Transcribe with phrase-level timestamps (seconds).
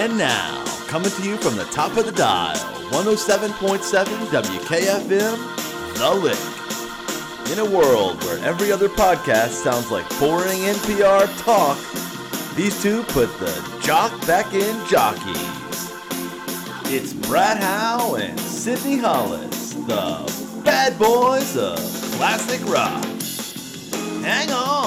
[0.00, 2.56] And now, coming to you from the top of the dial,
[2.88, 7.52] 107.7 WKFM, The Lick.
[7.52, 11.76] In a world where every other podcast sounds like boring NPR talk,
[12.56, 13.52] these two put the
[13.82, 15.92] jock back in jockeys.
[16.86, 21.76] It's Brad Howe and Sydney Hollis, the bad boys of
[22.16, 23.04] classic rock.
[24.24, 24.79] Hang on.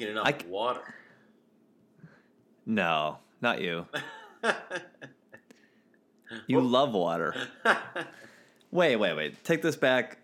[0.00, 0.94] Drinking enough I water.
[2.66, 3.86] No, not you.
[6.46, 7.34] You love water.
[8.70, 9.42] Wait, wait, wait.
[9.42, 10.18] Take this back.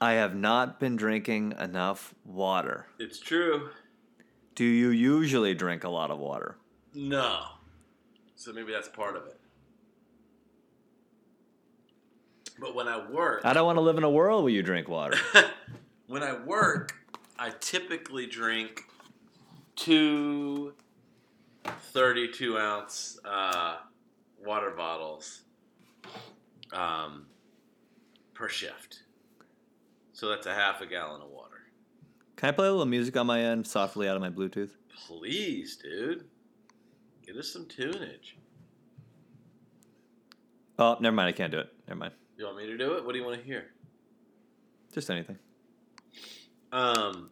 [0.00, 2.86] I have not been drinking enough water.
[2.98, 3.70] it's true.
[4.56, 6.56] Do you usually drink a lot of water?
[6.92, 7.42] No.
[8.34, 9.38] So maybe that's part of it.
[12.58, 14.88] But when I work, I don't want to live in a world where you drink
[14.88, 15.18] water.
[16.08, 16.96] when I work,
[17.42, 18.84] I typically drink
[19.74, 20.74] two
[21.64, 23.78] 32 ounce uh,
[24.46, 25.42] water bottles
[26.72, 27.26] um,
[28.32, 29.00] per shift.
[30.12, 31.64] So that's a half a gallon of water.
[32.36, 34.70] Can I play a little music on my end softly out of my Bluetooth?
[35.08, 36.26] Please, dude.
[37.26, 38.36] Get us some tunage.
[40.78, 41.26] Oh, never mind.
[41.26, 41.70] I can't do it.
[41.88, 42.12] Never mind.
[42.38, 43.04] You want me to do it?
[43.04, 43.72] What do you want to hear?
[44.94, 45.40] Just anything.
[46.72, 47.30] Um,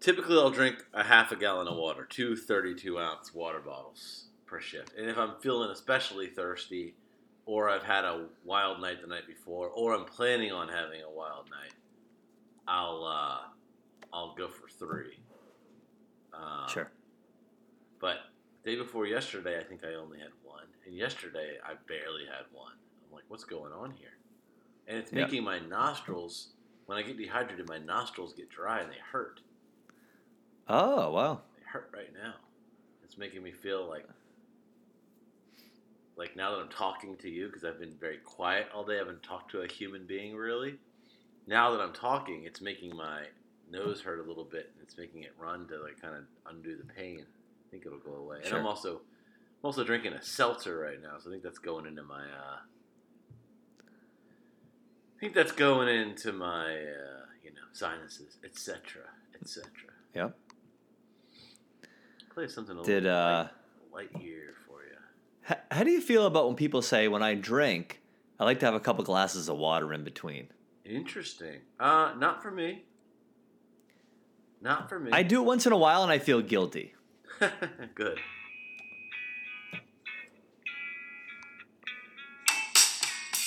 [0.00, 4.60] typically, I'll drink a half a gallon of water, two 32 ounce water bottles per
[4.60, 4.92] shift.
[4.96, 6.94] And if I'm feeling especially thirsty,
[7.46, 11.10] or I've had a wild night the night before, or I'm planning on having a
[11.10, 11.72] wild night,
[12.68, 13.48] I'll uh,
[14.12, 15.18] I'll go for three.
[16.32, 16.90] Um, Sure.
[18.00, 18.16] But
[18.64, 22.72] day before yesterday, I think I only had one, and yesterday I barely had one.
[23.06, 24.08] I'm like, what's going on here?
[24.86, 26.48] And it's making my nostrils.
[26.86, 29.40] When I get dehydrated, my nostrils get dry and they hurt.
[30.68, 31.40] Oh, wow.
[31.56, 32.34] They hurt right now.
[33.02, 34.06] It's making me feel like,
[36.16, 38.96] like now that I'm talking to you, because I've been very quiet all day.
[38.96, 40.78] I haven't talked to a human being really.
[41.46, 43.24] Now that I'm talking, it's making my
[43.70, 46.76] nose hurt a little bit, and it's making it run to like kind of undo
[46.76, 47.20] the pain.
[47.24, 48.38] I think it'll go away.
[48.44, 51.86] And I'm also, I'm also drinking a seltzer right now, so I think that's going
[51.86, 52.22] into my.
[52.22, 52.58] Uh,
[55.16, 59.02] I think that's going into my, uh, you know, sinuses, etc.,
[59.40, 59.70] etc.
[60.14, 60.36] Yep.
[62.32, 63.48] Play something a little Did, uh,
[63.92, 64.96] light, light here for you.
[65.48, 68.02] H- how do you feel about when people say, when I drink,
[68.40, 70.48] I like to have a couple glasses of water in between?
[70.84, 71.60] Interesting.
[71.78, 72.84] Uh, not for me.
[74.60, 75.10] Not for me.
[75.12, 76.94] I do it once in a while and I feel guilty.
[77.94, 78.18] Good.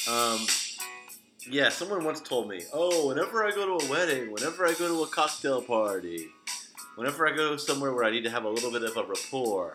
[0.10, 0.46] Um,
[1.50, 4.88] yeah, someone once told me, oh, whenever I go to a wedding, whenever I go
[4.88, 6.28] to a cocktail party,
[6.96, 9.74] whenever I go somewhere where I need to have a little bit of a rapport,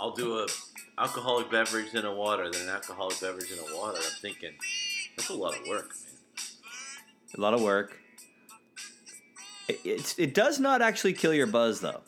[0.00, 0.46] I'll do a
[0.98, 3.98] alcoholic beverage and a water, then an alcoholic beverage and a water.
[3.98, 4.52] I'm thinking,
[5.16, 6.14] that's a lot of work, man.
[7.36, 7.98] A lot of work.
[9.68, 12.00] It, it's, it does not actually kill your buzz, though.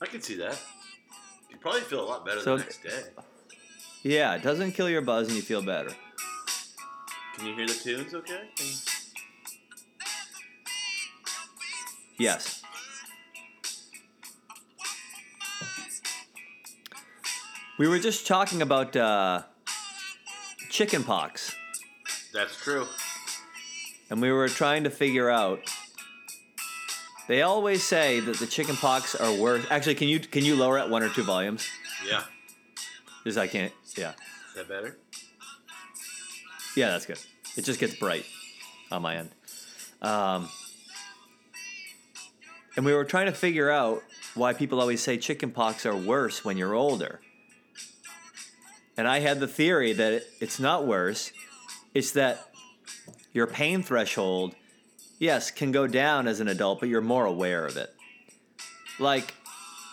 [0.00, 0.58] I can see that.
[1.50, 3.02] You probably feel a lot better So- the next day.
[4.04, 5.90] Yeah, it doesn't kill your buzz and you feel better.
[7.38, 8.40] Can you hear the tunes okay?
[12.18, 12.62] Yes.
[17.78, 19.42] We were just talking about uh,
[20.68, 21.54] chicken pox,
[22.34, 22.86] That's true.
[24.10, 25.60] and we were trying to figure out.
[27.28, 29.64] They always say that the chicken pox are worse.
[29.70, 31.68] Actually, can you can you lower it one or two volumes?
[32.08, 32.22] Yeah.
[33.22, 33.72] Because I can't.
[33.96, 34.12] Yeah,
[34.48, 34.98] Is that better?
[36.78, 37.18] Yeah, that's good.
[37.56, 38.24] It just gets bright
[38.92, 39.30] on my end.
[40.00, 40.48] Um,
[42.76, 44.02] and we were trying to figure out
[44.34, 47.20] why people always say chicken pox are worse when you're older.
[48.96, 51.32] And I had the theory that it, it's not worse.
[51.94, 52.48] It's that
[53.32, 54.54] your pain threshold,
[55.18, 57.92] yes, can go down as an adult, but you're more aware of it.
[59.00, 59.34] Like,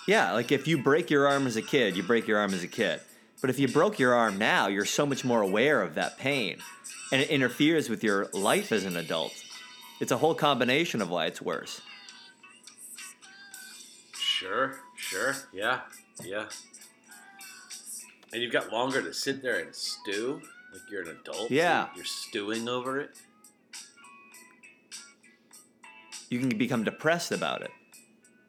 [0.08, 2.64] yeah, like if you break your arm as a kid, you break your arm as
[2.64, 3.02] a kid.
[3.46, 6.58] But if you broke your arm now, you're so much more aware of that pain.
[7.12, 9.34] And it interferes with your life as an adult.
[10.00, 11.84] It's a whole combination of why it's worse.
[14.14, 15.36] Sure, sure.
[15.54, 15.82] Yeah,
[16.24, 16.48] yeah.
[18.34, 20.42] And you've got longer to sit there and stew,
[20.74, 21.52] like you're an adult.
[21.52, 21.90] Yeah.
[21.96, 23.12] you're stewing over it.
[26.32, 27.70] You can become depressed about it.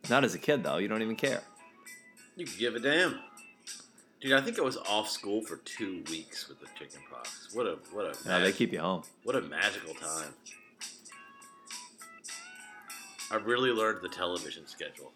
[0.08, 0.78] Not as a kid, though.
[0.78, 1.42] You don't even care.
[2.34, 3.20] You give a damn.
[4.26, 7.54] Dude, I think I was off school for two weeks with the chicken pox.
[7.54, 9.04] What a what a No, they keep you home.
[9.22, 10.34] what a magical time.
[13.30, 15.12] I really learned the television schedule.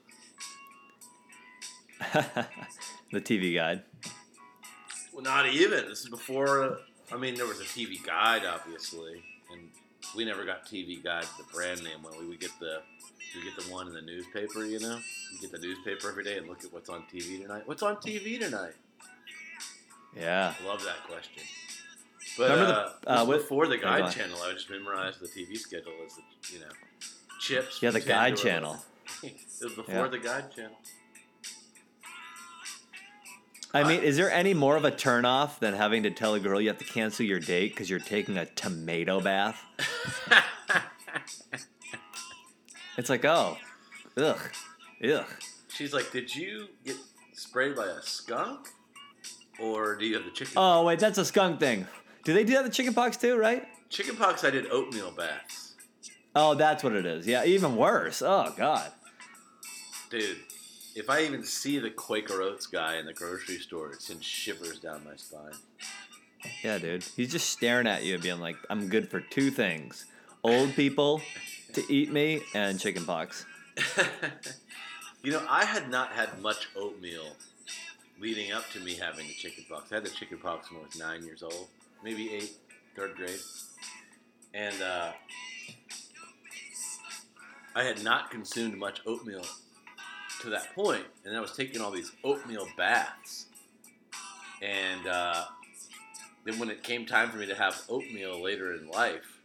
[3.11, 3.83] the TV guide.
[5.13, 5.89] Well, not even.
[5.89, 6.79] This is before.
[7.11, 9.71] I mean, there was a TV guide, obviously, and
[10.17, 12.17] we never got TV guide, the brand name one.
[12.17, 12.81] We would get the
[13.35, 14.65] we get the one in the newspaper.
[14.65, 15.01] You know,
[15.33, 17.63] you get the newspaper every day and look at what's on TV tonight.
[17.67, 18.75] What's on TV tonight?
[20.17, 20.55] Yeah.
[20.67, 21.43] Love that question.
[22.39, 25.21] But Remember uh, the- uh, was what- before the Oh, guide channel, I just memorized
[25.21, 26.71] the TV schedule as the you know
[27.41, 27.83] chips.
[27.83, 28.85] Yeah, the guide channel.
[29.23, 30.09] it was before Yeah.
[30.09, 30.77] the guide channel.
[33.73, 36.61] I mean, is there any more of a turnoff than having to tell a girl
[36.61, 39.63] you have to cancel your date because you're taking a tomato bath?
[42.99, 43.57] It's like, oh,
[44.19, 44.39] ugh,
[45.03, 45.25] ugh.
[45.69, 46.97] She's like, "Did you get
[47.33, 48.69] sprayed by a skunk,
[49.61, 51.87] or do you have the chicken Oh, wait, that's a skunk thing.
[52.25, 53.67] Do they do that the chicken pox too, right?
[53.89, 55.75] chicken pox?" I did oatmeal baths,
[56.35, 57.27] Oh, that's what it is.
[57.27, 58.23] Yeah, even worse.
[58.23, 58.91] Oh, God.
[60.11, 60.39] dude.
[60.97, 64.81] If I even see the Quaker Oats guy in the grocery store, it sends shivers
[64.81, 65.53] down my spine.
[66.65, 67.05] Yeah, dude.
[67.17, 70.07] He's just staring at you, being like, I'm good for two things
[70.43, 71.21] old people
[71.75, 73.45] to eat me and chicken pox.
[75.23, 77.37] you know, I had not had much oatmeal
[78.21, 79.91] leading up to me having the chicken pox.
[79.91, 81.69] I had the chicken pox when I was nine years old,
[82.05, 82.53] maybe eight,
[82.95, 83.41] third grade.
[84.53, 85.13] And uh,
[87.75, 89.45] I had not consumed much oatmeal
[90.43, 93.47] to that point, and I was taking all these oatmeal baths.
[94.63, 95.45] And uh,
[96.45, 99.41] then when it came time for me to have oatmeal later in life,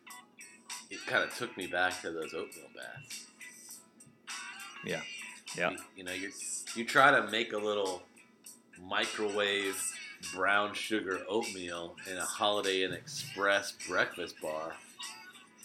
[0.90, 3.28] it kind of took me back to those oatmeal baths.
[4.86, 5.02] Yeah.
[5.58, 5.72] Yeah.
[5.72, 6.32] You, you know, you
[6.76, 8.04] you try to make a little
[8.88, 9.82] microwave
[10.34, 14.74] brown sugar oatmeal in a Holiday Inn Express breakfast bar,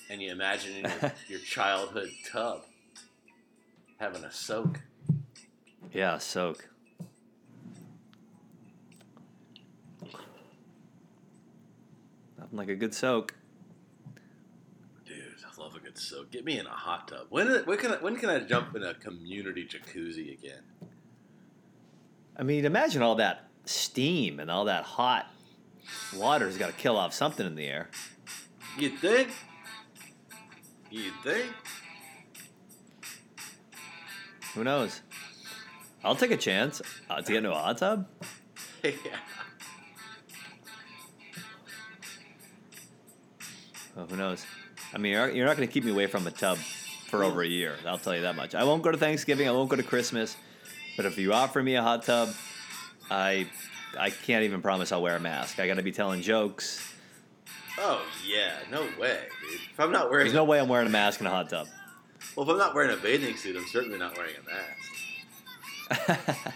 [0.09, 2.65] and you imagine in your, your childhood tub
[3.99, 4.81] having a soak.
[5.93, 6.69] Yeah, soak.
[12.39, 13.35] Nothing like a good soak.
[15.05, 16.31] Dude, I love a good soak.
[16.31, 17.27] Get me in a hot tub.
[17.29, 20.63] When when can I, when can I jump in a community jacuzzi again?
[22.41, 25.27] I mean, imagine all that steam and all that hot
[26.17, 27.91] water's got to kill off something in the air.
[28.79, 29.29] You think?
[30.91, 31.53] You think?
[34.55, 35.03] Who knows?
[36.03, 38.07] I'll take a chance uh, to get into a hot tub.
[38.83, 38.93] yeah.
[43.99, 44.47] Oh, who knows?
[44.95, 47.43] I mean, you're, you're not going to keep me away from a tub for over
[47.43, 47.77] a year.
[47.87, 48.55] I'll tell you that much.
[48.55, 49.47] I won't go to Thanksgiving.
[49.47, 50.39] I won't go to Christmas.
[50.97, 52.31] But if you offer me a hot tub,
[53.11, 53.47] I
[53.99, 55.59] I can't even promise I'll wear a mask.
[55.59, 56.87] I got to be telling jokes.
[57.79, 59.61] Oh yeah, no way, dude.
[59.73, 61.67] If I'm not wearing There's no way I'm wearing a mask in a hot tub.
[62.37, 64.43] well, if I'm not wearing a bathing suit, I'm certainly not wearing a
[65.97, 66.37] mask.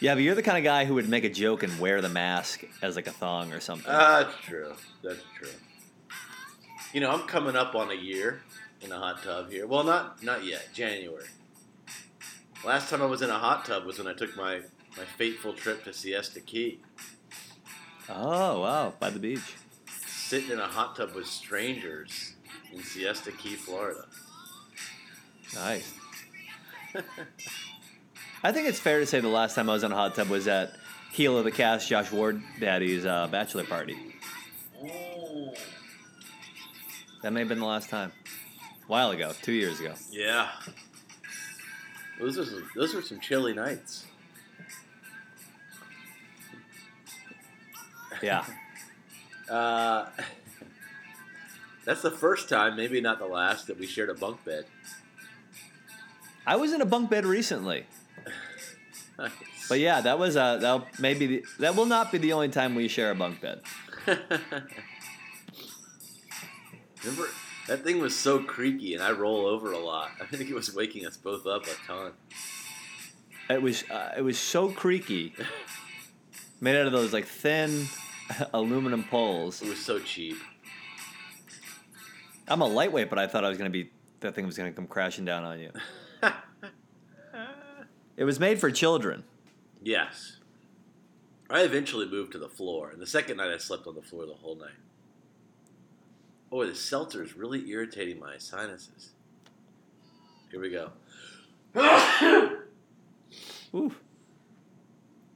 [0.00, 2.08] yeah, but you're the kind of guy who would make a joke and wear the
[2.08, 3.90] mask as like a thong or something.
[3.90, 4.72] Ah, That's true.
[5.02, 5.48] That's true.
[6.92, 8.42] You know, I'm coming up on a year
[8.82, 9.66] in a hot tub here.
[9.66, 10.68] Well, not not yet.
[10.74, 11.26] January.
[12.64, 14.60] Last time I was in a hot tub was when I took my
[14.96, 16.80] my fateful trip to Siesta Key.
[18.08, 18.92] oh, wow.
[18.98, 19.54] By the beach.
[20.06, 22.34] Sitting in a hot tub with strangers
[22.72, 24.04] in Siesta Key, Florida.
[25.54, 25.94] Nice.
[28.42, 30.28] I think it's fair to say the last time I was in a hot tub
[30.28, 30.74] was at
[31.12, 33.96] Heel of the Cast, Josh Ward Daddy's uh, bachelor party.
[37.22, 38.12] That may have been the last time.
[38.84, 39.94] A while ago, two years ago.
[40.10, 40.48] Yeah.
[42.20, 44.04] Those are some, those were some chilly nights.
[48.22, 48.44] Yeah.
[49.48, 50.08] Uh,
[51.84, 54.64] that's the first time, maybe not the last, that we shared a bunk bed.
[56.46, 57.86] I was in a bunk bed recently.
[59.18, 59.32] Nice.
[59.68, 62.76] But yeah, that was uh that maybe the, that will not be the only time
[62.76, 63.60] we share a bunk bed.
[67.02, 67.28] Remember,
[67.70, 70.10] that thing was so creaky, and I roll over a lot.
[70.20, 72.12] I think it was waking us both up a ton.
[73.48, 75.32] It was uh, it was so creaky.
[76.60, 77.86] Made out of those like thin
[78.52, 79.62] aluminum poles.
[79.62, 80.36] It was so cheap.
[82.48, 84.88] I'm a lightweight, but I thought I was gonna be that thing was gonna come
[84.88, 85.70] crashing down on you.
[88.16, 89.24] It was made for children.
[89.82, 90.36] yes.
[91.48, 94.26] I eventually moved to the floor, and the second night I slept on the floor
[94.26, 94.76] the whole night.
[96.50, 99.10] Boy, the seltzer is really irritating my sinuses.
[100.50, 100.90] Here we go.
[103.74, 103.94] Ooh.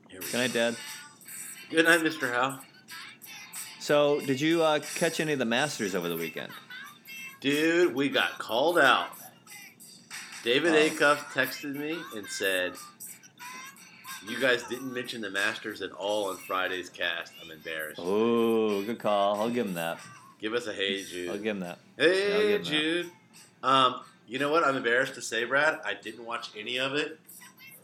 [0.08, 0.38] Here we Good go.
[0.38, 0.76] night, Dad.
[1.70, 2.32] Good night, Mr.
[2.32, 2.58] Howe.
[3.78, 6.50] So, did you uh, catch any of the Masters over the weekend?
[7.40, 9.08] Dude, we got called out.
[10.42, 10.88] David Oh.
[10.94, 12.72] Acuff texted me and said,
[14.28, 17.32] "You guys didn't mention the Masters at all on Friday's cast.
[17.42, 18.00] I'm embarrassed.
[18.02, 19.40] Oh, good call.
[19.40, 19.98] I'll give him that.
[20.44, 21.30] Give us a hey, Jude.
[21.30, 21.78] I'll give him that.
[21.96, 22.68] Hey, him that.
[22.68, 23.10] Jude.
[23.62, 24.62] Um, you know what?
[24.62, 25.80] I'm embarrassed to say, Brad.
[25.86, 27.18] I didn't watch any of it,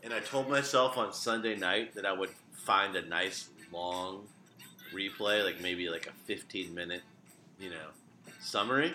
[0.05, 4.26] and I told myself on Sunday night that I would find a nice long
[4.93, 7.00] replay, like maybe like a 15 minute,
[7.59, 7.87] you know,
[8.40, 8.93] summary.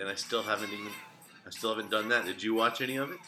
[0.00, 0.88] And I still haven't even,
[1.46, 2.24] I still haven't done that.
[2.24, 3.18] Did you watch any of it?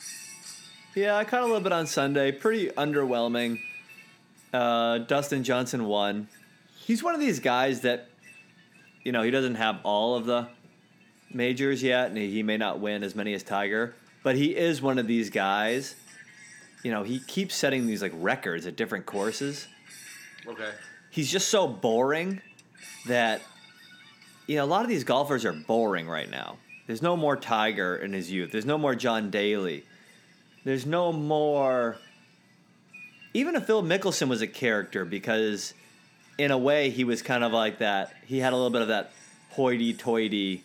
[0.97, 2.33] Yeah, I caught a little bit on Sunday.
[2.33, 3.61] Pretty underwhelming.
[4.53, 6.27] Uh, Dustin Johnson won.
[6.75, 8.10] He's one of these guys that,
[9.04, 10.49] you know, he doesn't have all of the
[11.33, 14.99] majors yet, and he may not win as many as Tiger, but he is one
[14.99, 15.95] of these guys.
[16.83, 19.69] You know, he keeps setting these like records at different courses.
[20.47, 20.71] Okay.
[21.11, 22.40] He's just so boring
[23.07, 23.42] that,
[24.47, 26.57] you know, a lot of these golfers are boring right now.
[26.87, 28.50] There's no more Tiger in his youth.
[28.50, 29.85] There's no more John Daly.
[30.64, 31.97] There's no more.
[33.33, 35.73] Even if Phil Mickelson was a character, because
[36.41, 38.15] in a way he was kind of like that.
[38.27, 39.13] He had a little bit of that
[39.51, 40.65] hoity-toity,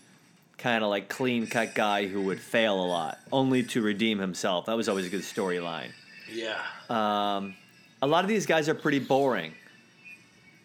[0.58, 4.68] kind of like clean-cut guy who would fail a lot, only to redeem himself.
[4.68, 5.92] That was always a good storyline.
[6.32, 6.62] Yeah.
[6.90, 7.56] Um,
[8.02, 9.54] a lot of these guys are pretty boring.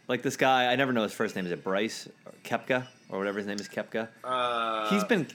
[0.06, 1.46] Like this guy, I never know his first name.
[1.46, 3.68] Is it Bryce or Koepka or whatever his name is?
[3.68, 4.08] Koepka.
[4.22, 5.26] Uh, He's been.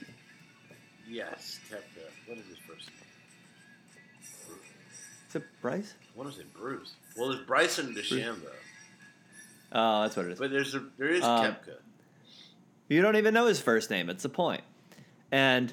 [1.08, 2.04] Yes, Koepka.
[2.26, 4.58] What is his first name?
[5.28, 5.94] Is it Bryce?
[6.14, 6.52] What is it?
[6.54, 6.94] Bruce.
[7.16, 8.52] Well, it's Bryson DeChambeau.
[9.72, 10.38] Oh, that's what it is.
[10.38, 11.76] But there's a, there is Um, Koepka.
[12.88, 14.08] You don't even know his first name.
[14.08, 14.62] It's the point.
[15.32, 15.72] And,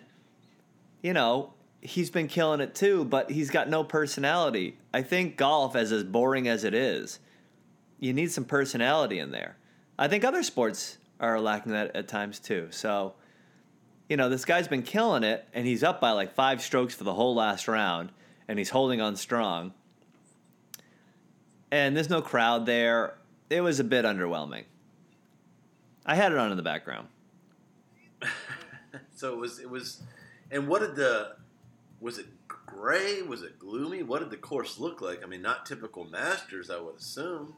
[1.01, 4.77] you know, he's been killing it too, but he's got no personality.
[4.93, 7.19] I think golf, as as boring as it is,
[7.99, 9.57] you need some personality in there.
[9.99, 12.67] I think other sports are lacking that at times too.
[12.71, 13.13] So,
[14.09, 17.03] you know, this guy's been killing it, and he's up by like five strokes for
[17.03, 18.11] the whole last round,
[18.47, 19.73] and he's holding on strong.
[21.71, 23.15] And there's no crowd there.
[23.49, 24.63] It was a bit underwhelming.
[26.05, 27.07] I had it on in the background.
[29.15, 30.01] So it was it was,
[30.51, 31.35] and what did the
[32.01, 33.21] was it gray?
[33.21, 34.03] Was it gloomy?
[34.03, 35.23] What did the course look like?
[35.23, 37.55] I mean, not typical Masters, I would assume.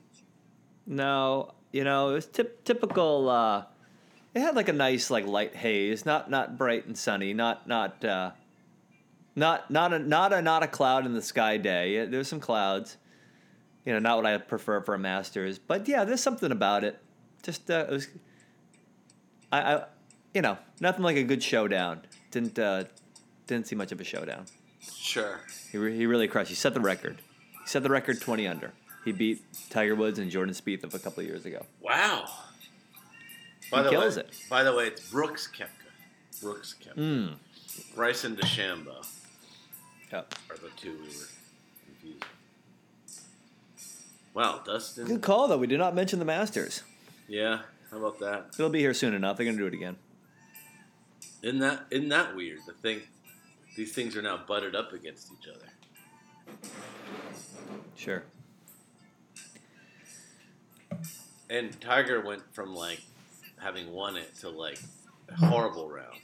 [0.86, 3.30] No, you know, it was typ- typical.
[3.30, 3.63] Uh,
[4.36, 8.06] it had like a nice like light haze, not not bright and sunny, not not
[8.06, 8.32] uh,
[9.36, 11.96] not not a not a not a cloud in the sky day.
[11.96, 12.98] Yeah, There's some clouds,
[13.86, 17.00] you know, not what I prefer for a Masters, but yeah, there's something about it.
[17.44, 18.08] Just uh, it was,
[19.51, 19.84] I, I,
[20.34, 22.01] you know, nothing like a good showdown.
[22.32, 22.86] Didn't uh,
[23.48, 24.46] didn't see much of a showdown.
[24.82, 25.39] Sure.
[25.72, 26.50] He, re- he really crushed.
[26.50, 27.22] He set the record.
[27.63, 28.74] He set the record 20 under.
[29.04, 31.65] He beat Tiger Woods and Jordan Spieth of a couple of years ago.
[31.80, 32.25] Wow.
[33.62, 34.30] He the kills way, it.
[34.50, 36.42] By the way, it's Brooks Koepka.
[36.42, 36.98] Brooks Koepka.
[36.98, 37.36] Mm.
[37.96, 39.06] Bryson DeChambeau
[40.12, 40.36] Yep.
[40.50, 41.27] are the two we were
[44.36, 45.08] Wow, Dustin.
[45.08, 45.58] Good call, though.
[45.58, 46.84] We did not mention the Masters.
[47.27, 47.62] Yeah.
[47.89, 48.48] How about that?
[48.54, 49.38] It'll be here soon enough.
[49.38, 49.96] They're going to do it again.
[51.42, 52.60] Isn't that isn't that weird?
[52.68, 53.01] The thing,
[53.77, 56.70] these things are now butted up against each other.
[57.96, 58.24] Sure.
[61.50, 63.01] And Tiger went from like
[63.62, 64.80] having won it to like
[65.30, 66.20] a horrible round.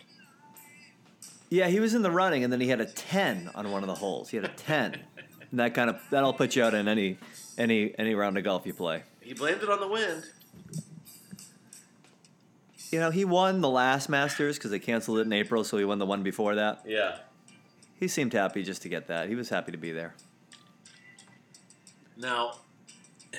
[1.50, 3.88] Yeah, he was in the running, and then he had a 10 on one of
[3.88, 4.30] the holes.
[4.30, 4.94] He had a 10.
[5.52, 7.18] and that kind of that'll put you out in any
[7.62, 9.04] any any round of golf you play.
[9.22, 10.24] He blamed it on the wind.
[12.92, 15.86] You know, he won the last Masters because they canceled it in April, so he
[15.86, 16.82] won the one before that.
[16.86, 17.20] Yeah.
[17.98, 19.30] He seemed happy just to get that.
[19.30, 20.16] He was happy to be there.
[22.18, 22.56] Now,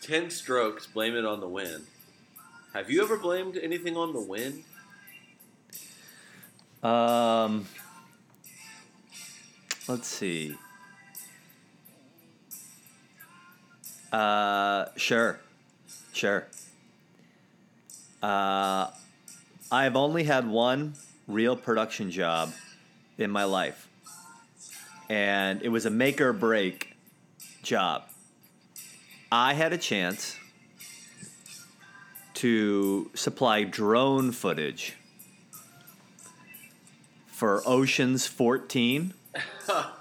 [0.00, 0.86] ten strokes.
[0.86, 1.86] Blame it on the wind.
[2.72, 4.62] Have you ever blamed anything on the wind?
[6.82, 7.66] Um,
[9.88, 10.56] let's see.
[14.12, 15.40] Uh, sure,
[16.12, 16.46] sure.
[18.22, 18.90] Uh,
[19.70, 20.94] I've only had one
[21.26, 22.52] real production job
[23.18, 23.88] in my life,
[25.08, 26.96] and it was a make or break
[27.62, 28.04] job.
[29.30, 30.36] I had a chance
[32.34, 34.94] to supply drone footage
[37.26, 39.14] for Oceans 14.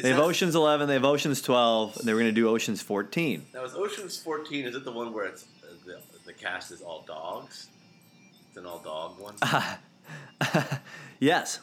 [0.00, 2.48] Is They have Oceans 11, they have Oceans 12, and they were going to do
[2.48, 3.44] Oceans 14.
[3.52, 4.64] Now, is Ocean's Fourteen?
[4.64, 7.68] Is it the one where it's uh, the, the cast is all dogs?
[8.48, 9.34] It's an all dog one.
[11.20, 11.60] yes.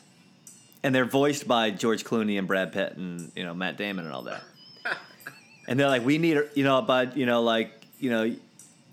[0.83, 4.13] And they're voiced by George Clooney and Brad Pitt and, you know, Matt Damon and
[4.13, 4.43] all that.
[5.67, 8.35] and they're like, we need, you know, but, you know, like, you know,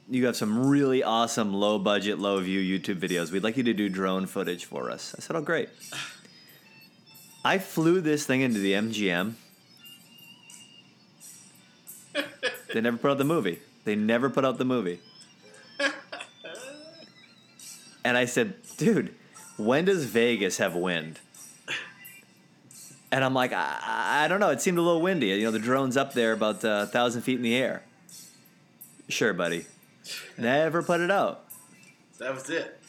[0.09, 3.31] you have some really awesome low budget, low view YouTube videos.
[3.31, 5.15] We'd like you to do drone footage for us.
[5.19, 5.69] I said, oh, great.
[7.45, 9.35] I flew this thing into the MGM.
[12.73, 13.59] they never put out the movie.
[13.85, 15.01] They never put out the movie.
[18.05, 19.15] And I said, dude,
[19.57, 21.21] when does Vegas have wind?
[23.11, 24.51] And I'm like, I, I don't know.
[24.51, 25.29] It seemed a little windy.
[25.29, 27.83] You know, the drone's up there about uh, a thousand feet in the air.
[29.09, 29.67] Sure, buddy.
[30.37, 31.45] Never put it out.
[32.19, 32.81] That was it.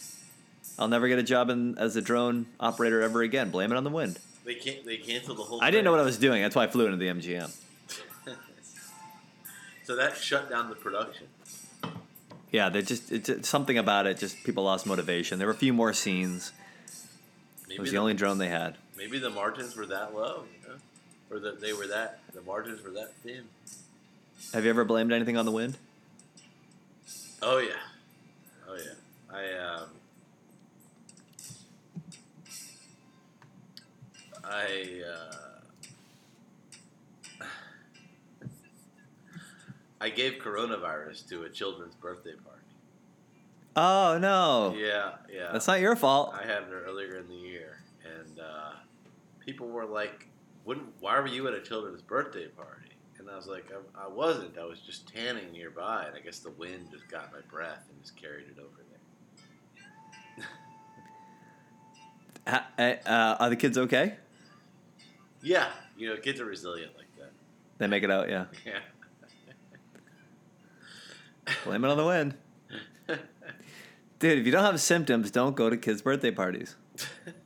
[0.77, 3.51] I'll never get a job in, as a drone operator ever again.
[3.51, 4.19] Blame it on the wind.
[4.45, 4.85] They can't.
[4.85, 5.61] They canceled the whole.
[5.61, 6.41] I didn't know what I was doing.
[6.41, 7.53] That's why I flew into the MGM.
[9.83, 11.27] So that shut down the production.
[12.51, 14.17] Yeah, they just it's, it's something about it.
[14.17, 15.37] Just people lost motivation.
[15.37, 16.53] There were a few more scenes.
[17.67, 18.77] Maybe It was the, the only drone they had.
[18.97, 20.75] maybe the margins were that low, you know,
[21.29, 23.43] or that they were that the margins were that thin.
[24.55, 25.77] Have you ever blamed anything on the wind?
[27.43, 27.73] Oh yeah,
[28.67, 28.93] oh yeah.
[29.31, 29.89] I um,
[34.49, 35.01] I
[37.41, 37.45] uh,
[40.01, 42.61] I gave coronavirus to a children's birthday party.
[43.77, 45.49] Oh no, Yeah, yeah.
[45.51, 46.33] that's not your fault.
[46.33, 48.71] I had it earlier in the year, and uh,
[49.45, 50.27] people were like,
[50.63, 50.87] "Wouldn't?
[51.01, 52.81] Why were you at a children's birthday party?"
[53.19, 54.57] And I was like, I, "I wasn't.
[54.57, 57.99] I was just tanning nearby, and I guess the wind just got my breath and
[58.01, 60.45] just carried it over there."
[62.47, 62.67] Ha-
[63.07, 64.13] uh, are the kids okay?
[65.45, 67.31] Yeah, you know, kids are resilient like that.
[67.77, 68.29] They make it out.
[68.29, 68.79] Yeah, Yeah.
[71.63, 72.33] blame it on the wind,
[74.19, 74.39] dude.
[74.39, 76.75] If you don't have symptoms, don't go to kids' birthday parties.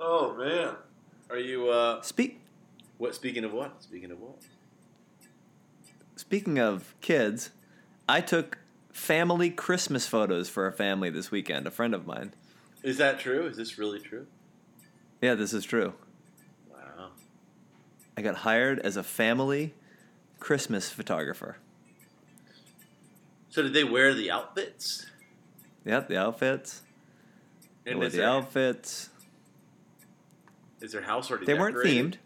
[0.00, 0.74] oh man,
[1.30, 1.68] are you?
[1.70, 2.40] uh Speak.
[2.98, 3.14] What?
[3.14, 3.82] Speaking of what?
[3.82, 4.36] Speaking of what?
[6.16, 7.50] Speaking of kids,
[8.08, 8.58] I took
[8.92, 11.66] family Christmas photos for a family this weekend.
[11.66, 12.34] A friend of mine.
[12.82, 13.46] Is that true?
[13.46, 14.26] Is this really true?
[15.20, 15.92] Yeah, this is true.
[16.70, 17.10] Wow.
[18.16, 19.74] I got hired as a family
[20.38, 21.58] Christmas photographer.
[23.50, 25.06] So did they wear the outfits?
[25.84, 26.82] Yep, the outfits.
[27.84, 29.10] And is the their, outfits.
[30.80, 31.46] is their house already?
[31.46, 32.16] They weren't themed.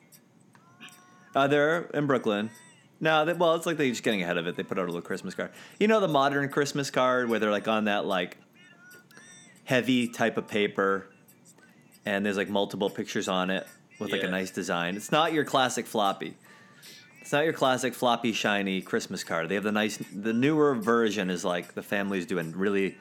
[1.35, 2.51] Uh, they're in Brooklyn.
[3.01, 4.57] No, they, well, it's like they're just getting ahead of it.
[4.57, 5.51] They put out a little Christmas card.
[5.81, 8.39] You know the modern Christmas card where they're like on that like
[9.65, 11.07] heavy type of paper,
[12.07, 13.67] and there's like multiple pictures on it
[13.99, 14.97] with like a nice design.
[14.97, 16.37] It's not your classic floppy.
[17.21, 19.49] It's not your classic floppy shiny Christmas card.
[19.49, 19.97] They have the nice.
[20.15, 22.97] The newer version is like the family's doing really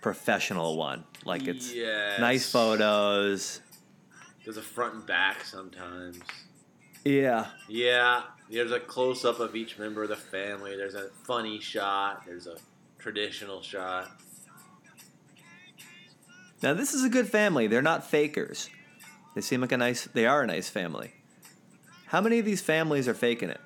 [0.00, 1.04] professional one.
[1.24, 2.20] Like it's Yes.
[2.20, 3.60] nice photos.
[4.44, 6.18] There's a front and back sometimes.
[7.04, 7.46] Yeah.
[7.68, 10.76] Yeah, there's a close up of each member of the family.
[10.76, 12.24] There's a funny shot.
[12.26, 12.56] There's a
[12.98, 14.10] traditional shot.
[16.64, 17.66] Now this is a good family.
[17.66, 18.70] They're not fakers.
[19.34, 20.04] They seem like a nice.
[20.04, 21.12] They are a nice family.
[22.06, 23.60] How many of these families are faking it?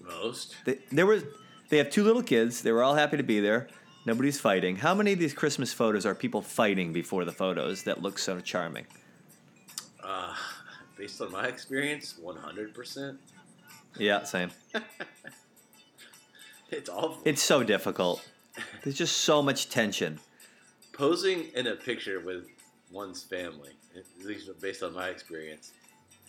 [0.00, 0.56] Most.
[0.64, 1.24] They, there was.
[1.68, 2.62] They have two little kids.
[2.62, 3.68] They were all happy to be there.
[4.06, 4.76] Nobody's fighting.
[4.76, 8.40] How many of these Christmas photos are people fighting before the photos that look so
[8.40, 8.86] charming?
[10.02, 10.34] Uh,
[10.96, 13.18] based on my experience, 100%.
[13.98, 14.50] Yeah, same.
[16.70, 17.22] It's awful.
[17.24, 18.22] It's so difficult.
[18.84, 20.20] There's just so much tension.
[20.98, 22.48] Posing in a picture with
[22.90, 25.70] one's family, at least based on my experience,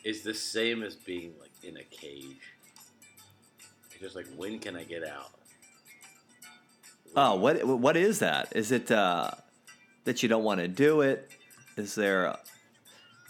[0.04, 2.54] is the same as being like in a cage.
[3.90, 5.32] It's just like, when can I get out?
[7.16, 8.56] Oh, what what is that?
[8.56, 9.32] Is it uh,
[10.04, 11.32] that you don't want to do it?
[11.76, 12.38] Is there?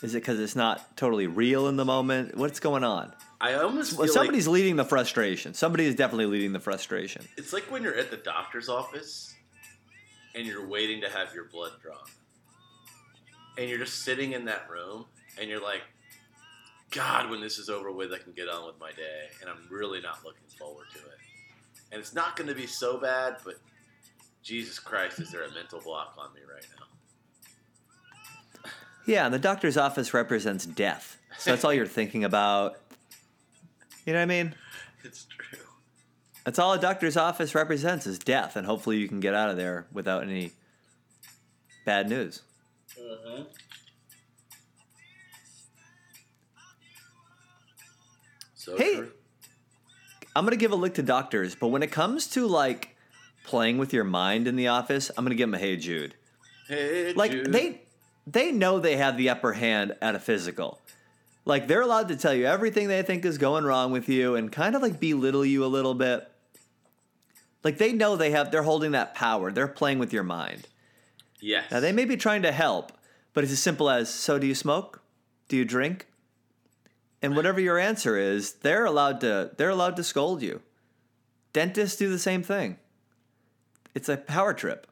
[0.02, 2.36] Is it because it's not totally real in the moment?
[2.36, 3.14] What's going on?
[3.40, 5.54] I almost Well, like somebody's leading the frustration.
[5.54, 7.26] Somebody is definitely leading the frustration.
[7.38, 9.36] It's like when you're at the doctor's office
[10.36, 11.98] and you're waiting to have your blood drawn.
[13.58, 15.06] And you're just sitting in that room
[15.40, 15.82] and you're like,
[16.92, 19.28] God, when this is over with, I can get on with my day.
[19.42, 21.18] And I'm really not looking forward to it.
[21.92, 23.56] And it's not going to be so bad, but
[24.44, 26.86] Jesus Christ, is there a mental block on me right now?
[29.06, 31.18] Yeah, and the doctor's office represents death.
[31.40, 32.78] So that's all you're thinking about.
[34.06, 34.56] You know what I mean?
[35.04, 35.69] It's true.
[36.50, 39.56] That's all a doctor's office represents is death, and hopefully you can get out of
[39.56, 40.52] there without any
[41.86, 42.42] bad news.
[43.00, 43.44] Mm-hmm.
[48.56, 48.96] So Hey.
[48.96, 49.12] true.
[50.36, 52.96] I'm gonna give a lick to doctors, but when it comes to like
[53.44, 56.16] playing with your mind in the office, I'm gonna give them a hey Jude.
[56.68, 57.54] Hey, Like Jude.
[57.54, 57.84] they
[58.26, 60.80] they know they have the upper hand at a physical.
[61.46, 64.52] Like they're allowed to tell you everything they think is going wrong with you and
[64.52, 66.26] kind of like belittle you a little bit.
[67.64, 69.52] Like they know they have they're holding that power.
[69.52, 70.68] They're playing with your mind.
[71.42, 71.72] Yes.
[71.72, 72.92] Now they may be trying to help,
[73.34, 75.02] but it's as simple as so do you smoke?
[75.48, 76.08] Do you drink?
[77.22, 80.62] And whatever your answer is, they're allowed to they're allowed to scold you.
[81.52, 82.78] Dentists do the same thing.
[83.96, 84.88] It's a power trip.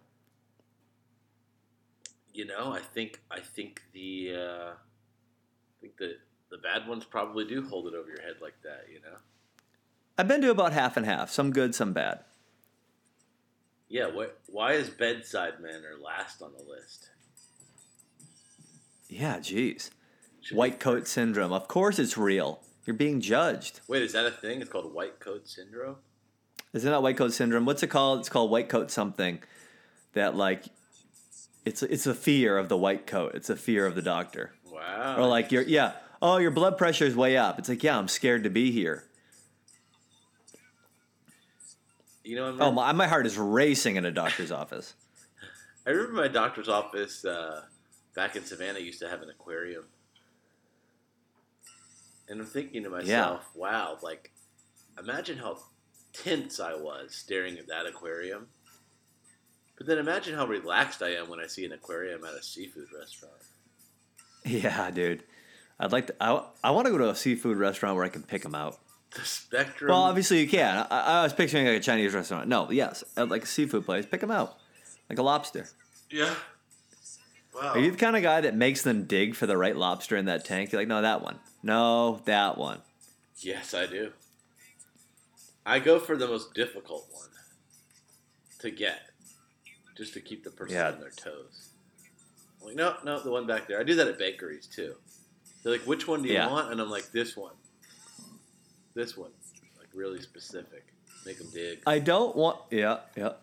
[2.38, 6.18] you know, I think I think the uh, I think the
[6.52, 8.86] the bad ones probably do hold it over your head like that.
[8.92, 9.18] You know.
[10.18, 12.20] I've been to about half and half, some good, some bad.
[13.90, 14.08] Yeah.
[14.08, 17.10] Why, why is bedside manner last on the list?
[19.10, 19.92] Yeah, be
[20.52, 21.52] White coat syndrome.
[21.52, 22.62] Of course it's real.
[22.86, 23.82] You're being judged.
[23.88, 24.62] Wait, is that a thing?
[24.62, 25.98] It's called white coat syndrome.
[26.74, 27.66] Is it not that white coat syndrome?
[27.66, 28.20] What's it called?
[28.20, 29.40] It's called white coat something.
[30.14, 30.66] That like
[31.66, 33.34] it's it's a fear of the white coat.
[33.36, 34.54] It's a fear of the doctor.
[34.72, 35.18] Wow.
[35.18, 37.60] Or like your yeah, oh your blood pressure is way up.
[37.60, 39.04] It's like, yeah, I'm scared to be here.
[42.28, 44.94] You know, what I Oh, my, my heart is racing in a doctor's office.
[45.88, 47.64] I remember my doctor's office uh,
[48.16, 49.86] back in Savannah used to have an aquarium,
[52.28, 54.32] and I'm thinking to myself, wow, like
[55.00, 55.60] imagine how
[56.12, 58.48] tense I was staring at that aquarium.
[59.78, 62.88] But then imagine how relaxed I am when I see an aquarium at a seafood
[62.98, 63.34] restaurant.
[64.46, 65.24] Yeah, dude.
[65.78, 66.16] I'd like to.
[66.22, 68.78] I, I want to go to a seafood restaurant where I can pick them out.
[69.16, 69.90] The spectrum.
[69.90, 70.86] Well, obviously you can.
[70.92, 72.48] I, I was picturing like a Chinese restaurant.
[72.48, 74.58] No, yes, at like a seafood place, pick them out,
[75.10, 75.68] like a lobster.
[76.12, 76.34] yeah.
[77.56, 77.72] Wow.
[77.74, 80.26] Are you the kind of guy that makes them dig for the right lobster in
[80.26, 80.72] that tank?
[80.72, 81.40] You're like, no, that one.
[81.64, 82.82] No, that one.
[83.40, 84.12] Yes, I do.
[85.66, 87.30] I go for the most difficult one
[88.60, 89.00] to get,
[89.98, 90.90] just to keep the person Yeah.
[90.92, 91.70] on their toes.
[92.62, 93.80] I'm like, no, no, the one back there.
[93.80, 94.94] I do that at bakeries too.
[95.64, 96.52] They're like, which one do you Yeah.
[96.52, 96.72] want?
[96.72, 97.54] And I'm like, this one.
[98.98, 99.30] This one.
[99.78, 100.88] Like, really specific.
[101.24, 101.82] Make them dig.
[101.86, 102.58] I don't want.
[102.72, 103.34] Yeah, yeah.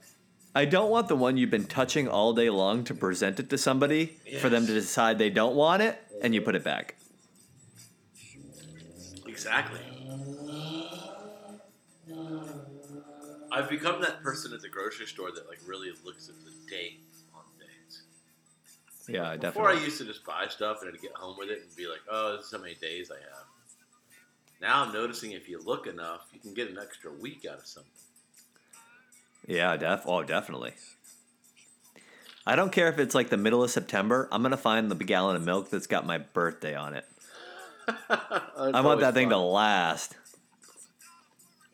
[0.53, 3.57] I don't want the one you've been touching all day long to present it to
[3.57, 6.97] somebody for them to decide they don't want it and you put it back.
[9.29, 9.79] Exactly.
[13.53, 17.01] I've become that person at the grocery store that like really looks at the date
[17.33, 18.03] on things.
[19.09, 21.51] Yeah, I definitely Before I used to just buy stuff and I'd get home with
[21.51, 23.54] it and be like, oh, this is how many days I have.
[24.61, 27.67] Now I'm noticing if you look enough, you can get an extra week out of
[27.67, 27.90] something.
[29.47, 30.03] Yeah, def.
[30.07, 30.73] Oh, definitely.
[32.47, 34.29] I don't care if it's like the middle of September.
[34.31, 37.07] I'm gonna find the gallon of milk that's got my birthday on it.
[38.09, 40.17] I want that thing to last.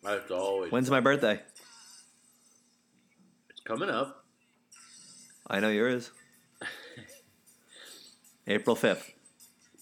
[0.03, 0.73] To always.
[0.73, 1.41] When's my birthday?
[3.51, 4.25] It's coming up.
[5.47, 6.11] I know yours.
[8.47, 9.13] April 5th.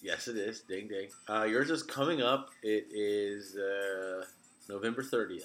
[0.08, 0.60] Yes, it is.
[0.62, 1.08] Ding ding.
[1.28, 2.48] Uh, yours is coming up.
[2.62, 4.24] It is uh,
[4.66, 5.42] November 30th.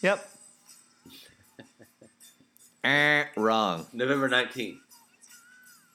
[0.00, 0.26] Yep.
[2.84, 3.86] Eh, wrong.
[3.94, 4.76] November 19th.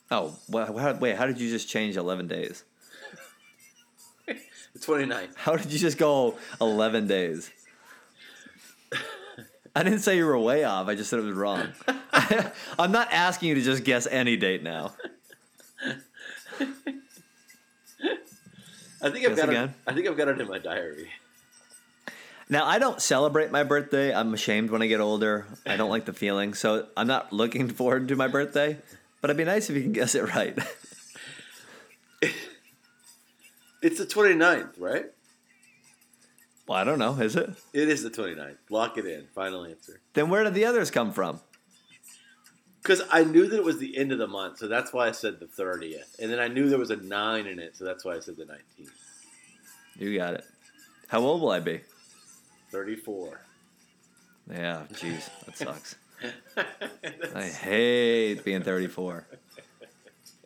[0.10, 2.64] Oh, wha- how, wait, how did you just change 11 days?
[4.28, 5.36] The 29th.
[5.36, 7.52] How did you just go 11 days?
[9.76, 10.88] I didn't say you were way off.
[10.88, 11.68] I just said it was wrong.
[12.80, 14.94] I'm not asking you to just guess any date now.
[19.02, 19.70] I think I've Guess got again.
[19.70, 19.76] it.
[19.88, 21.10] I think I've got it in my diary.
[22.50, 24.14] Now, I don't celebrate my birthday.
[24.14, 25.46] I'm ashamed when I get older.
[25.66, 26.54] I don't like the feeling.
[26.54, 28.78] So I'm not looking forward to my birthday.
[29.22, 30.58] But it'd be nice if you can guess it right.
[33.82, 35.06] It's the 29th, right?
[36.68, 37.14] well, I don't know.
[37.14, 37.50] Is it?
[37.72, 38.58] It is the 29th.
[38.70, 39.28] Lock it in.
[39.34, 40.02] Final answer.
[40.14, 41.40] Then where did the others come from?
[42.82, 45.12] Because I knew that it was the end of the month, so that's why I
[45.12, 46.18] said the 30th.
[46.20, 48.38] And then I knew there was a 9 in it, so that's why I said
[48.38, 48.90] the 19th.
[49.98, 50.46] You got it.
[51.10, 51.82] How old will I be?
[52.72, 53.42] 34.
[54.50, 55.96] Yeah, jeez, that sucks.
[57.36, 59.26] I hate being 34.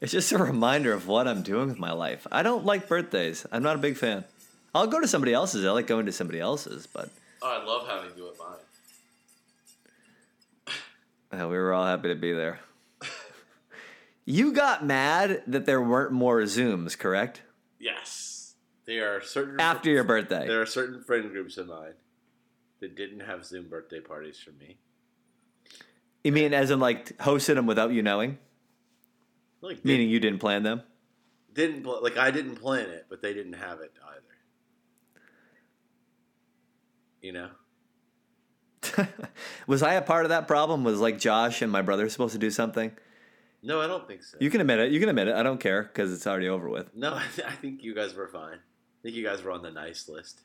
[0.01, 2.27] It's just a reminder of what I'm doing with my life.
[2.31, 3.45] I don't like birthdays.
[3.51, 4.25] I'm not a big fan.
[4.75, 5.65] I'll go to somebody else's.
[5.65, 7.09] I like going to somebody else's, but
[7.45, 8.29] Oh, I love having you
[11.33, 12.59] uh, we were all happy to be there.
[14.25, 17.41] You got mad that there weren't more Zooms, correct?
[17.77, 18.55] Yes.
[18.85, 20.47] There are certain After your birthday.
[20.47, 21.95] there are certain friend groups of mine
[22.79, 24.77] that didn't have Zoom birthday parties for me.
[26.23, 28.37] You mean as in like hosted them without you knowing?
[29.59, 30.83] Like Meaning you didn't plan them?
[31.53, 35.21] didn't pl- like I didn't plan it, but they didn't have it either.
[37.21, 37.49] You know?
[39.67, 40.83] was I a part of that problem?
[40.83, 42.91] Was like Josh and my brother supposed to do something?
[43.61, 44.37] No, I don't think so.
[44.41, 44.91] You can admit it.
[44.91, 45.35] You can admit it.
[45.35, 46.93] I don't care because it's already over with.
[46.95, 48.57] No, I, th- I think you guys were fine.
[48.57, 50.41] I think you guys were on the nice list.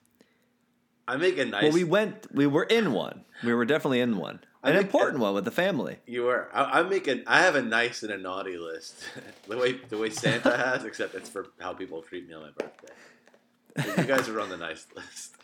[1.06, 1.64] I make a nice.
[1.64, 2.26] Well, we went.
[2.32, 3.24] We were in one.
[3.42, 4.40] We were definitely in one.
[4.62, 5.98] An important one with the family.
[6.06, 6.48] You were.
[6.52, 7.22] I, I make a.
[7.26, 9.04] I have a nice and a naughty list.
[9.48, 12.50] the way the way Santa has, except it's for how people treat me on my
[12.50, 14.02] birthday.
[14.02, 15.34] You guys were on the nice list.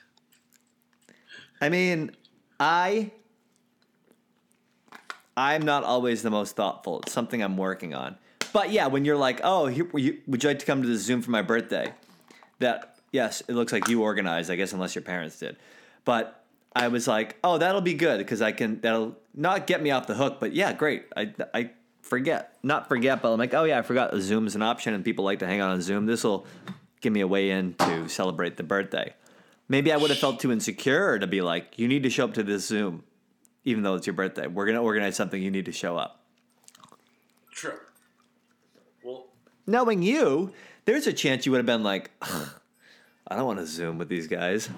[1.61, 2.15] I mean,
[2.65, 3.11] I.
[5.37, 7.01] I'm not always the most thoughtful.
[7.01, 8.17] It's something I'm working on.
[8.55, 10.97] But yeah, when you're like, "Oh, here, you would you like to come to the
[10.97, 11.93] Zoom for my birthday?"
[12.61, 14.51] That yes, it looks like you organized.
[14.51, 15.57] I guess unless your parents did.
[16.07, 16.43] But
[16.75, 18.81] I was like, "Oh, that'll be good because I can.
[18.81, 21.05] That'll not get me off the hook, but yeah, great.
[21.17, 24.55] I I forget, not forget, but I'm like, oh yeah, I forgot the Zoom is
[24.55, 26.07] an option and people like to hang out on Zoom.
[26.07, 26.47] This will
[27.01, 29.13] give me a way in to celebrate the birthday.
[29.69, 32.35] Maybe I would have felt too insecure to be like, you need to show up
[32.35, 33.05] to this Zoom,
[33.65, 34.47] even though it's your birthday.
[34.47, 35.43] We're gonna organize something.
[35.43, 36.21] You need to show up.
[37.51, 37.79] True.
[39.03, 39.27] Well,
[39.67, 40.53] Knowing you,
[40.85, 44.27] there's a chance you would have been like, I don't want to Zoom with these
[44.27, 44.69] guys.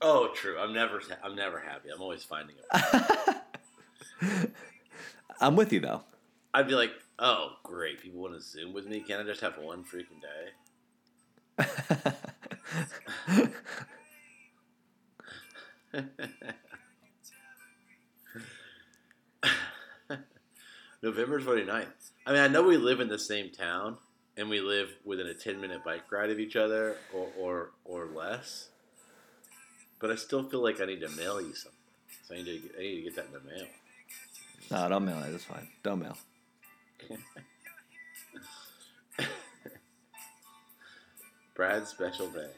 [0.00, 0.58] oh, true.
[0.58, 1.02] I'm never.
[1.22, 1.90] I'm never happy.
[1.94, 3.36] I'm always finding it.
[5.40, 6.02] I'm with you though.
[6.54, 8.00] I'd be like, oh, great.
[8.00, 9.00] People want to Zoom with me.
[9.00, 10.48] Can't I just have one freaking day?
[21.02, 21.86] November 29th.
[22.26, 23.96] I mean, I know we live in the same town
[24.36, 28.06] and we live within a 10 minute bike ride of each other or, or, or
[28.06, 28.68] less,
[29.98, 31.78] but I still feel like I need to mail you something.
[32.26, 33.66] So I need to get, I need to get that in the mail.
[34.70, 35.32] No, don't mail it.
[35.32, 35.66] That's fine.
[35.82, 36.16] Don't mail.
[41.56, 42.52] Brad's special day.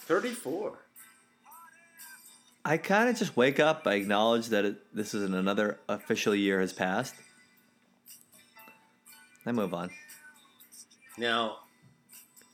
[0.00, 0.78] 34.
[2.64, 3.86] I kind of just wake up.
[3.86, 7.14] I acknowledge that it, this is another official year has passed.
[9.46, 9.90] I move on.
[11.16, 11.58] Now,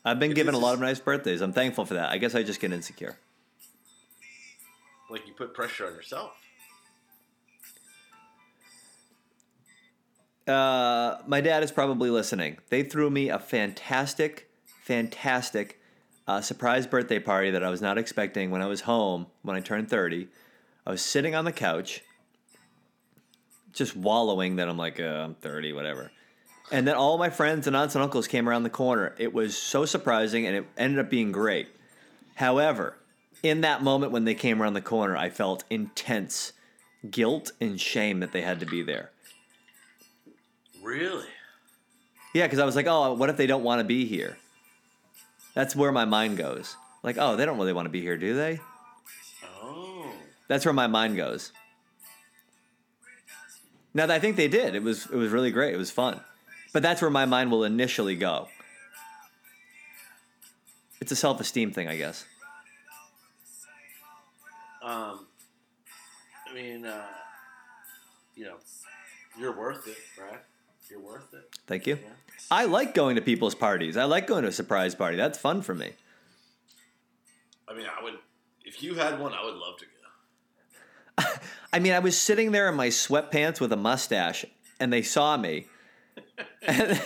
[0.04, 1.40] I've been given a lot of nice birthdays.
[1.40, 2.10] I'm thankful for that.
[2.10, 3.18] I guess I just get insecure.
[5.10, 6.32] like you put pressure on yourself.
[10.46, 12.58] Uh, my dad is probably listening.
[12.68, 14.50] They threw me a fantastic,
[14.82, 15.80] fantastic
[16.26, 19.60] uh, surprise birthday party that I was not expecting when I was home when I
[19.60, 20.28] turned 30.
[20.86, 22.02] I was sitting on the couch,
[23.72, 26.10] just wallowing that I'm like, uh, I'm 30, whatever.
[26.72, 29.14] And then all my friends and aunts and uncles came around the corner.
[29.18, 31.68] It was so surprising and it ended up being great.
[32.36, 32.96] However,
[33.42, 36.52] in that moment when they came around the corner, I felt intense
[37.10, 39.10] guilt and shame that they had to be there.
[40.82, 41.26] Really?
[42.32, 44.38] Yeah, because I was like, oh, what if they don't want to be here?
[45.54, 46.76] That's where my mind goes.
[47.02, 48.60] Like, oh, they don't really want to be here, do they?
[49.62, 50.10] Oh.
[50.48, 51.52] That's where my mind goes.
[53.92, 54.74] Now, I think they did.
[54.74, 55.72] It was it was really great.
[55.72, 56.20] It was fun,
[56.72, 58.48] but that's where my mind will initially go.
[61.00, 62.24] It's a self esteem thing, I guess.
[64.82, 65.26] Um,
[66.50, 67.06] I mean, uh,
[68.34, 68.56] you know,
[69.38, 70.40] you're worth it, right?
[70.90, 71.48] You're worth it.
[71.66, 71.98] Thank you.
[72.02, 72.08] Yeah.
[72.50, 73.96] I like going to people's parties.
[73.96, 75.16] I like going to a surprise party.
[75.16, 75.92] That's fun for me.
[77.68, 78.14] I mean, I would,
[78.64, 79.90] if you had one, I would love to go.
[81.72, 84.44] I mean, I was sitting there in my sweatpants with a mustache,
[84.78, 85.66] and they saw me,
[86.62, 87.00] and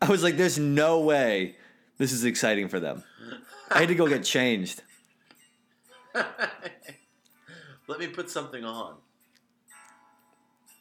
[0.00, 1.56] I was like, "There's no way
[1.98, 3.04] this is exciting for them."
[3.70, 4.82] I had to go get changed.
[6.14, 8.96] Let me put something on.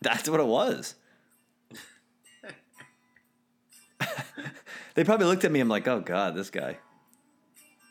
[0.02, 0.96] That's what it was.
[4.94, 5.60] They probably looked at me.
[5.60, 6.78] I'm like, "Oh God, this guy."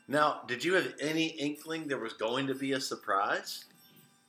[0.09, 3.65] Now, did you have any inkling there was going to be a surprise?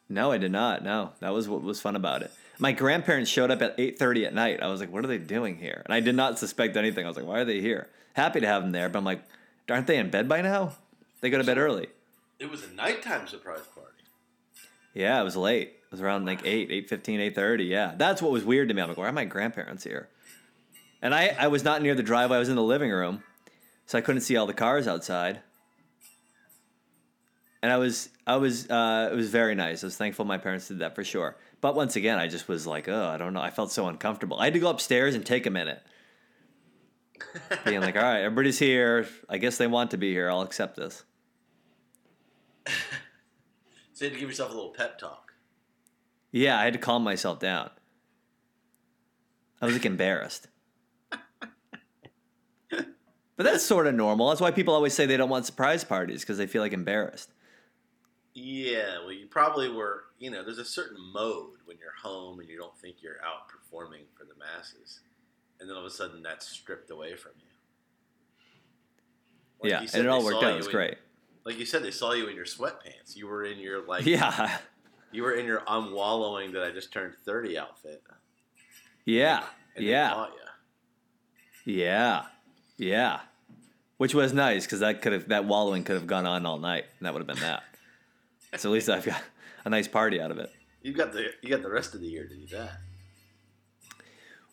[0.08, 0.84] No, I did not.
[0.84, 2.32] No, that was what was fun about it.
[2.60, 4.62] My grandparents showed up at 8:30 at night.
[4.62, 7.06] I was like, "What are they doing here?" And I did not suspect anything.
[7.06, 9.24] I was like, "Why are they here?" Happy to have them there, but I'm like,
[9.70, 10.74] "Aren't they in bed by now?"
[11.22, 11.88] They go to bed early.
[12.40, 14.04] It was a nighttime surprise party.
[14.94, 15.68] Yeah, it was late.
[15.70, 17.68] It was around like 8, 8.15, 8.30.
[17.70, 18.82] Yeah, that's what was weird to me.
[18.82, 20.10] I'm like, why are my grandparents here?
[21.02, 22.38] And I, I was not near the driveway.
[22.38, 23.24] I was in the living room,
[23.86, 25.42] so I couldn't see all the cars outside.
[27.64, 29.84] And I was, I was, uh, it was very nice.
[29.84, 31.38] I was thankful my parents did that for sure.
[31.60, 33.42] But once again, I just was like, oh, I don't know.
[33.42, 34.40] I felt so uncomfortable.
[34.40, 35.82] I had to go upstairs and take a minute.
[37.66, 39.08] Being like, all right, everybody's here.
[39.30, 40.30] I guess they want to be here.
[40.30, 41.04] I'll accept this.
[43.94, 45.34] So you had to give yourself a little pep talk.
[46.32, 47.70] Yeah, I had to calm myself down.
[49.62, 50.48] I was like embarrassed.
[53.42, 54.30] But that's sort of normal.
[54.30, 57.32] That's why people always say they don't want surprise parties because they feel like embarrassed.
[58.36, 60.04] Yeah, well, you probably were.
[60.20, 63.48] You know, there's a certain mode when you're home and you don't think you're out
[63.50, 65.00] performing for the masses,
[65.60, 67.48] and then all of a sudden that's stripped away from you.
[69.64, 70.52] Like yeah, you and it all worked out.
[70.54, 70.98] It was in- great.
[71.44, 73.16] Like you said, they saw you in your sweatpants.
[73.16, 74.56] You were in your like Yeah,
[75.12, 78.04] you were in your I'm wallowing that I just turned thirty outfit.
[79.04, 80.34] yeah, And they yeah, caught
[81.66, 81.74] you.
[81.82, 82.26] yeah,
[82.78, 83.22] yeah.
[84.02, 86.86] Which was nice because that could have that wallowing could have gone on all night,
[86.98, 87.62] and that would have been that.
[88.58, 89.22] so at least I've got
[89.64, 90.52] a nice party out of it.
[90.82, 92.80] You got the you got the rest of the year to do that.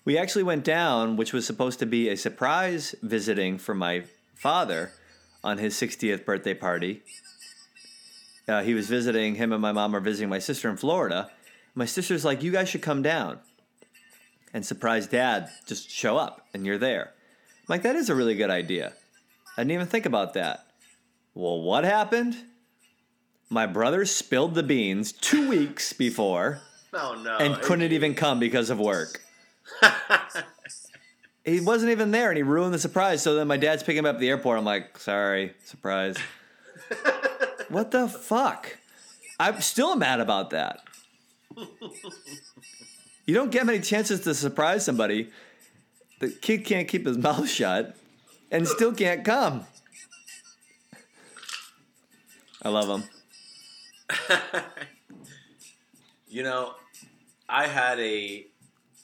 [0.04, 4.92] We actually went down, which was supposed to be a surprise visiting for my father
[5.42, 7.02] on his 60th birthday party.
[8.46, 11.30] Uh, he was visiting, him and my mom are visiting my sister in Florida.
[11.74, 13.38] My sister's like, You guys should come down
[14.52, 17.14] and surprise dad, just show up and you're there.
[17.60, 18.92] I'm like, That is a really good idea.
[19.58, 20.66] I didn't even think about that.
[21.34, 22.36] Well, what happened?
[23.50, 26.60] My brother spilled the beans two weeks before
[26.92, 27.38] No, no.
[27.38, 29.20] and couldn't even come because of work.
[31.44, 33.20] he wasn't even there and he ruined the surprise.
[33.20, 34.58] So then my dad's picking him up at the airport.
[34.58, 36.16] I'm like, sorry, surprise.
[37.68, 38.78] what the fuck?
[39.40, 40.82] I'm still mad about that.
[43.26, 45.28] You don't get many chances to surprise somebody.
[46.18, 47.94] The kid can't keep his mouth shut
[48.50, 49.66] and still can't come.
[52.62, 54.62] I love him.
[56.30, 56.74] You know,
[57.48, 58.46] I had a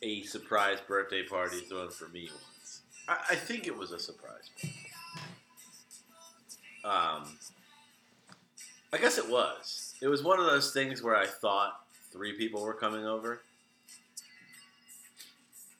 [0.03, 2.83] a surprise birthday party thrown for me once.
[3.09, 4.51] I, I think it was a surprise.
[6.85, 7.39] Um,
[8.93, 9.95] I guess it was.
[10.03, 11.81] It was one of those things where I thought
[12.13, 13.41] three people were coming over.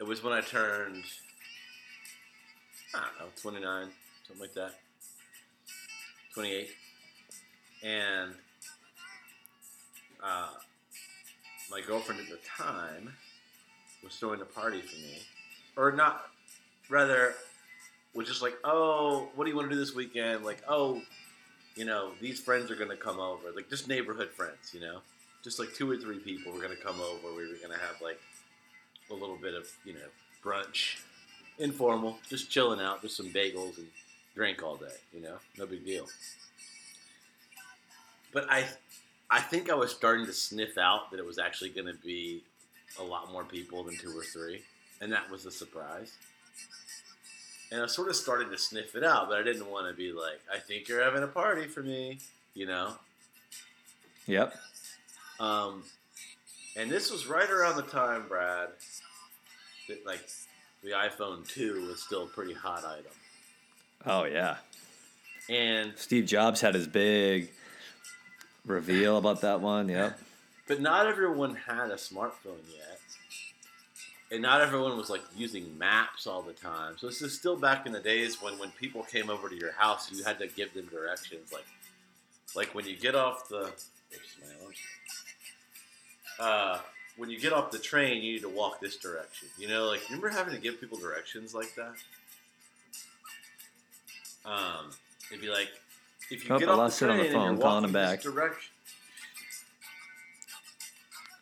[0.01, 1.05] It was when I turned,
[2.95, 3.89] I don't know, 29,
[4.27, 4.75] something like that.
[6.35, 6.69] 28.
[7.83, 8.33] And
[10.23, 10.49] uh,
[11.71, 13.13] my girlfriend at the time
[14.03, 15.19] was throwing a party for me.
[15.77, 16.27] Or not,
[16.89, 17.35] rather,
[18.15, 20.45] was just like, oh, what do you want to do this weekend?
[20.45, 21.03] Like, oh,
[21.75, 23.51] you know, these friends are going to come over.
[23.55, 25.01] Like, just neighborhood friends, you know?
[25.43, 27.29] Just like two or three people were going to come over.
[27.37, 28.21] We were going to have like
[29.11, 30.01] a little bit of, you know,
[30.45, 31.01] brunch.
[31.59, 33.87] Informal, just chilling out, just some bagels and
[34.35, 35.37] drink all day, you know?
[35.59, 36.07] No big deal.
[38.33, 38.65] But I
[39.31, 42.43] I think I was starting to sniff out that it was actually going to be
[43.01, 44.63] a lot more people than two or three,
[45.01, 46.13] and that was a surprise.
[47.73, 50.13] And I sort of started to sniff it out, but I didn't want to be
[50.13, 52.19] like, "I think you're having a party for me,"
[52.55, 52.95] you know.
[54.27, 54.55] Yep.
[55.41, 55.85] Um,
[56.77, 58.69] and this was right around the time, Brad,
[59.89, 60.29] that like
[60.85, 63.13] the iPhone two was still a pretty hot item,
[64.07, 64.57] Oh, yeah.
[65.49, 67.51] and Steve Jobs had his big
[68.67, 69.89] reveal about that one.
[69.89, 70.19] Yep.
[70.69, 73.01] But not everyone had a smartphone yet.
[74.33, 76.95] And not everyone was like using maps all the time.
[76.99, 79.73] So this is still back in the days when when people came over to your
[79.73, 81.53] house, you had to give them directions.
[81.53, 81.67] Like
[82.57, 84.79] like when you get off the oops, my alarm's-
[86.41, 86.79] uh,
[87.17, 89.49] when you get off the train, you need to walk this direction.
[89.59, 91.95] You know, like remember having to give people directions like that?
[94.45, 94.91] Um,
[95.31, 95.69] it'd be like
[96.31, 97.63] if you Oh, get I off lost the it on train the and phone, you're
[97.63, 98.23] calling him walking back.
[98.23, 98.71] this direction.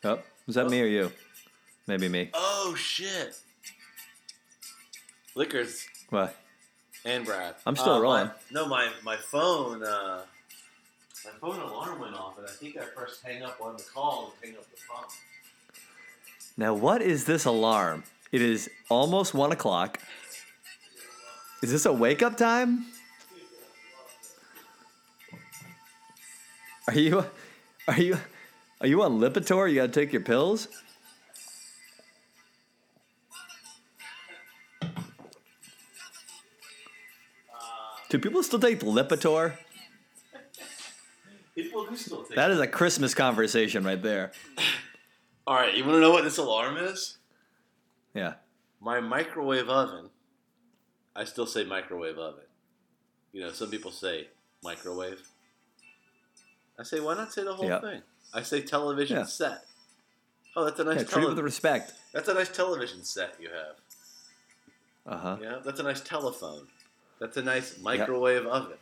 [0.04, 0.26] Yep.
[0.46, 1.12] Was that me or you?
[1.87, 2.30] Maybe me.
[2.35, 3.38] Oh shit!
[5.35, 6.37] Liquors What?
[7.04, 7.54] and Brad.
[7.66, 8.30] I'm still Uh, my- rolling.
[8.50, 9.82] no, my my phone.
[9.82, 10.24] Uh,
[11.24, 14.35] my phone alarm went off, and I think I pressed hang up on the call
[14.42, 15.04] and hang up the phone.
[16.62, 18.05] Now, what is this alarm?
[18.31, 19.98] It is almost one o'clock.
[21.61, 22.87] Is this a wake up time?
[26.87, 27.25] Are you,
[27.88, 28.16] are you,
[28.81, 29.68] are you on Lipitor?
[29.68, 30.68] You got to take your pills.
[38.09, 39.57] Do people still take Lipitor?
[41.57, 42.37] People do still take.
[42.37, 44.31] That is a Christmas conversation right there.
[45.46, 47.18] All right, you want to know what this alarm is?
[48.14, 48.35] Yeah.
[48.81, 50.11] My microwave oven.
[51.16, 52.44] I still say microwave oven.
[53.33, 54.29] You know, some people say
[54.62, 55.21] microwave.
[56.79, 57.81] I say, why not say the whole Yeah.
[57.81, 58.02] thing?
[58.33, 59.25] I say television Yeah.
[59.25, 59.67] set.
[60.54, 61.44] Oh, that's a nice Yeah, treat with television.
[61.44, 61.92] respect.
[62.12, 63.77] That's a nice television set you have.
[65.06, 65.37] Uh huh.
[65.40, 66.69] Yeah, that's a nice telephone.
[67.19, 68.79] That's a nice microwave oven.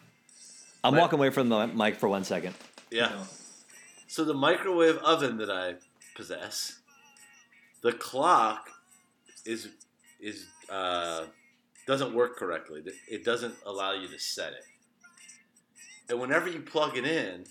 [0.85, 1.01] I'm Right.
[1.01, 2.55] walking away from the mic for one second.
[2.91, 3.25] Yeah.
[4.09, 5.77] So the microwave oven that I
[6.15, 6.81] possess,
[7.83, 8.69] the clock
[9.45, 9.69] is
[10.21, 11.25] is uh,
[11.87, 12.83] doesn't work correctly.
[13.09, 14.65] It doesn't allow you to set it.
[16.09, 17.45] And whenever you plug it in,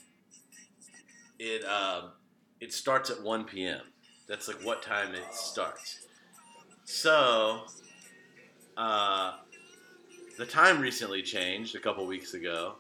[1.40, 2.12] it um,
[2.60, 3.82] it starts at 1 p.m.
[4.28, 6.06] That's like what time it starts.
[6.86, 7.62] So,
[8.78, 9.38] uh,
[10.38, 12.76] the time recently changed a couple weeks ago,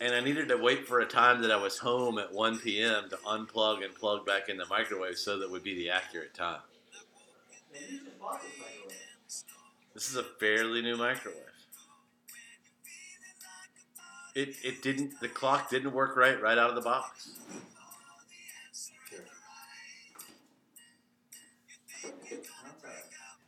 [0.00, 3.08] and I needed to wait for a time that I was home at 1 p.m.
[3.10, 6.60] to unplug and plug back in the microwave so that would be the accurate time.
[9.94, 11.40] This is a fairly new microwave.
[14.34, 17.30] It, it didn't the clock didn't work right right out of the box.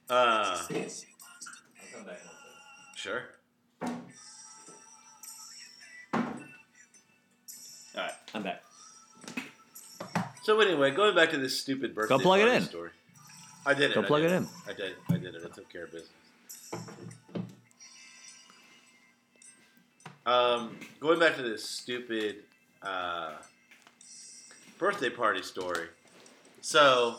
[0.08, 0.58] Uh,
[2.96, 3.37] sure.
[8.34, 8.62] I'm back.
[10.42, 12.62] So anyway, going back to this stupid birthday Go plug it party in.
[12.62, 12.90] story.
[13.66, 13.94] I did it.
[13.94, 14.48] Go I plug did it in.
[14.66, 14.94] I did.
[15.10, 15.42] I did it.
[15.44, 16.10] I took care of business.
[20.24, 22.44] Um, going back to this stupid
[22.82, 23.32] uh,
[24.78, 25.88] birthday party story.
[26.60, 27.16] So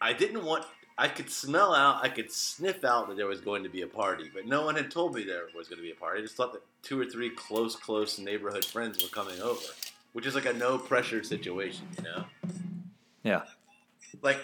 [0.00, 0.64] I didn't want.
[1.00, 2.04] I could smell out.
[2.04, 4.76] I could sniff out that there was going to be a party, but no one
[4.76, 6.18] had told me there was going to be a party.
[6.18, 9.62] I just thought that two or three close, close neighborhood friends were coming over,
[10.12, 12.24] which is like a no pressure situation, you know
[13.22, 13.42] Yeah.
[14.22, 14.40] like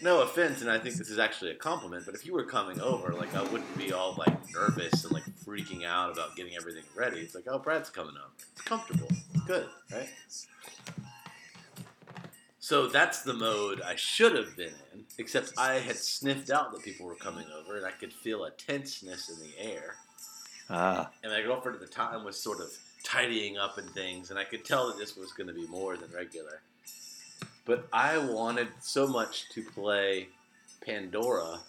[0.00, 2.80] no offense and i think this is actually a compliment but if you were coming
[2.80, 6.84] over like i wouldn't be all like nervous and like freaking out about getting everything
[6.94, 10.08] ready it's like oh brad's coming over it's comfortable It's good right
[12.68, 16.82] so that's the mode i should have been in except i had sniffed out that
[16.82, 19.94] people were coming over and i could feel a tenseness in the air
[20.70, 21.10] Ah.
[21.22, 22.70] and my girlfriend at the time was sort of
[23.02, 25.96] tidying up and things, and I could tell that this was going to be more
[25.96, 26.60] than regular.
[27.64, 30.28] But I wanted so much to play
[30.84, 31.60] Pandora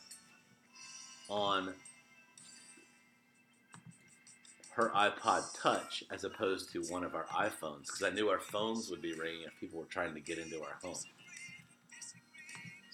[1.29, 1.73] on
[4.79, 8.89] her iPod Touch as opposed to one of our iPhones because I knew our phones
[8.89, 10.95] would be ringing if people were trying to get into our home.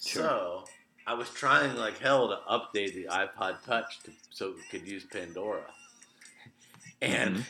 [0.04, 0.22] Sure.
[0.22, 0.64] So
[1.06, 5.04] I was trying like hell to update the iPod Touch to, so it could use
[5.04, 5.72] Pandora.
[7.00, 7.46] And Mhm.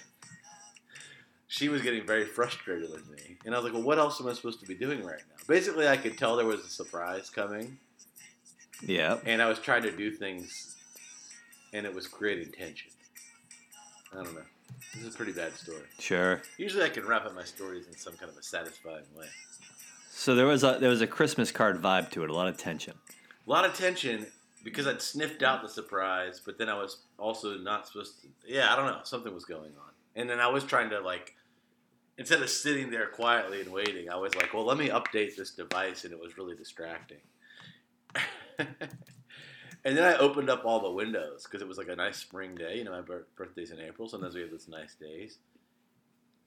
[1.49, 3.39] she was getting very frustrated with me.
[3.47, 5.37] And I was like, well, what else am I supposed to be doing right now?
[5.47, 7.79] Basically, I could tell there was a surprise coming.
[8.83, 9.19] Yeah.
[9.25, 10.77] And I was trying to do things,
[11.73, 12.91] and it was creating tension.
[14.13, 14.43] I don't know.
[14.95, 15.83] This is a pretty bad story.
[15.99, 16.43] Sure.
[16.59, 19.27] Usually I can wrap up my stories in some kind of a satisfying way.
[20.11, 22.31] So there was a there was a Christmas card vibe to it.
[22.31, 22.95] A lot of tension.
[23.47, 24.27] A lot of tension
[24.67, 28.29] because I'd sniffed out the surprise, but then I was also not supposed to.
[28.47, 28.99] Yeah, I don't know.
[29.05, 29.93] Something was going on.
[30.17, 31.37] And then I was trying to, like,
[32.19, 35.53] instead of sitting there quietly and waiting, I was like, well, let me update this
[35.53, 37.21] device, and it was really distracting.
[39.87, 42.57] and then I opened up all the windows because it was like a nice spring
[42.57, 42.79] day.
[42.79, 44.09] You know, my bir- birthday's in April.
[44.09, 45.39] Sometimes we have these nice days.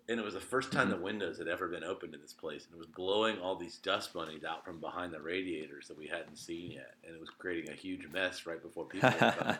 [0.09, 0.97] And it was the first time mm-hmm.
[0.97, 3.77] the windows had ever been opened in this place, and it was blowing all these
[3.77, 7.29] dust bunnies out from behind the radiators that we hadn't seen yet, and it was
[7.29, 9.57] creating a huge mess right before people were coming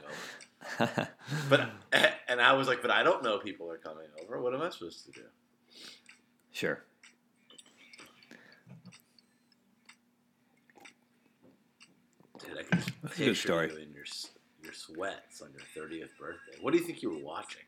[0.80, 1.09] over.
[1.49, 4.41] But eh, and I was like, but I don't know people are coming over.
[4.41, 5.21] What am I supposed to do?
[6.51, 6.84] sure.
[12.58, 13.68] I can That's a good story.
[13.70, 14.06] you in your
[14.64, 16.58] your sweats on your thirtieth birthday.
[16.62, 17.62] What do you think you were watching?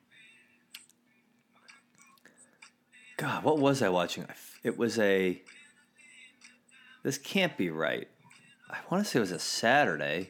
[3.18, 4.26] God, what was I watching?
[4.64, 5.42] It was a.
[7.04, 8.08] This can't be right.
[8.70, 10.30] I want to say it was a Saturday,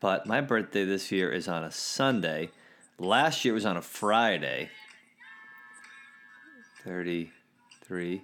[0.00, 2.50] but my birthday this year is on a Sunday.
[2.98, 4.70] Last year was on a Friday.
[6.84, 8.22] 33,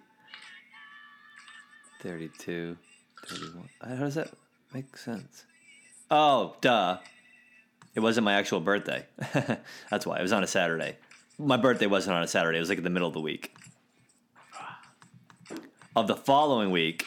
[2.03, 2.77] 32,
[3.27, 3.69] 31.
[3.81, 4.31] How does that
[4.73, 5.45] make sense?
[6.11, 6.99] Oh, duh.
[7.95, 9.07] It wasn't my actual birthday.
[9.91, 10.19] That's why.
[10.19, 10.97] It was on a Saturday.
[11.39, 12.59] My birthday wasn't on a Saturday.
[12.59, 13.55] It was like in the middle of the week
[15.99, 17.05] of the following week.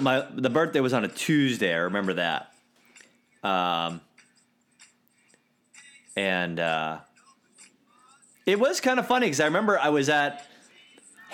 [0.00, 1.72] My the birthday was on a Tuesday.
[1.72, 2.52] I remember that.
[3.42, 4.02] Um,
[6.16, 6.98] and uh,
[8.44, 10.46] it was kind of funny because I remember I was at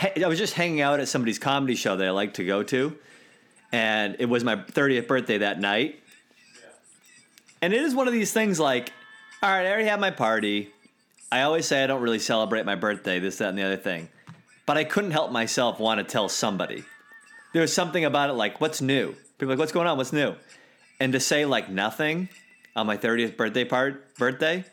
[0.00, 2.96] I was just hanging out at somebody's comedy show that I like to go to,
[3.72, 6.00] and it was my 30th birthday that night.
[7.64, 8.92] And it is one of these things like,
[9.42, 10.70] all right, I already had my party.
[11.32, 14.08] I always say I don't really celebrate my birthday, this, that, and the other thing
[14.66, 16.84] but I couldn't help myself want to tell somebody.
[17.52, 19.14] There was something about it like, what's new?
[19.38, 19.96] People like, what's going on?
[19.96, 20.34] What's new?
[21.00, 22.28] And to say like nothing
[22.74, 24.64] on my 30th birthday part birthday,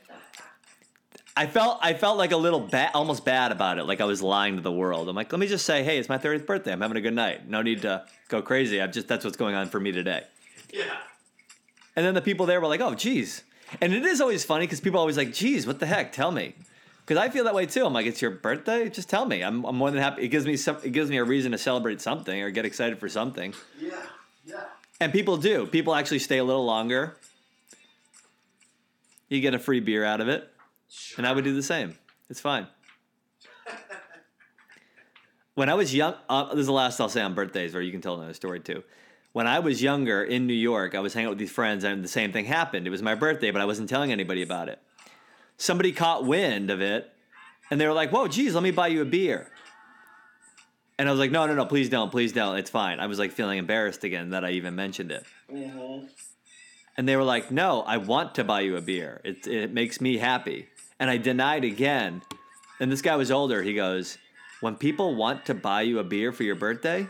[1.35, 3.85] I felt I felt like a little bad, almost bad about it.
[3.85, 5.09] Like I was lying to the world.
[5.09, 6.71] I'm like, let me just say, hey, it's my 30th birthday.
[6.71, 7.47] I'm having a good night.
[7.47, 8.81] No need to go crazy.
[8.81, 10.23] I've just that's what's going on for me today.
[10.71, 10.83] Yeah.
[11.95, 13.43] And then the people there were like, oh, geez.
[13.79, 16.11] And it is always funny because people are always like, geez, what the heck?
[16.11, 16.55] Tell me.
[17.05, 17.85] Because I feel that way too.
[17.85, 18.89] I'm like, it's your birthday.
[18.89, 19.43] Just tell me.
[19.43, 20.23] I'm, I'm more than happy.
[20.23, 20.77] It gives me some.
[20.83, 23.53] It gives me a reason to celebrate something or get excited for something.
[23.79, 23.95] Yeah,
[24.45, 24.63] yeah.
[24.99, 25.65] And people do.
[25.65, 27.17] People actually stay a little longer.
[29.29, 30.47] You get a free beer out of it,
[31.17, 31.97] and I would do the same.
[32.29, 32.67] It's fine.
[35.55, 37.91] when I was young, uh, this is the last I'll say on birthdays, or you
[37.91, 38.83] can tell another story too.
[39.33, 42.03] When I was younger in New York, I was hanging out with these friends, and
[42.03, 42.85] the same thing happened.
[42.85, 44.79] It was my birthday, but I wasn't telling anybody about it.
[45.57, 47.13] Somebody caught wind of it,
[47.69, 49.51] and they were like, "Whoa, geez, let me buy you a beer."
[50.99, 52.57] And I was like, "No, no, no, please don't, please don't.
[52.57, 55.25] It's fine." I was like feeling embarrassed again that I even mentioned it.
[55.49, 56.07] Mm-hmm.
[56.97, 59.21] And they were like, "No, I want to buy you a beer.
[59.23, 60.67] It it makes me happy."
[60.99, 62.21] And I denied again.
[62.79, 63.63] And this guy was older.
[63.63, 64.17] He goes,
[64.59, 67.07] "When people want to buy you a beer for your birthday,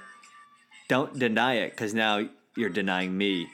[0.92, 2.28] don't deny it cuz now
[2.58, 3.48] you're denying me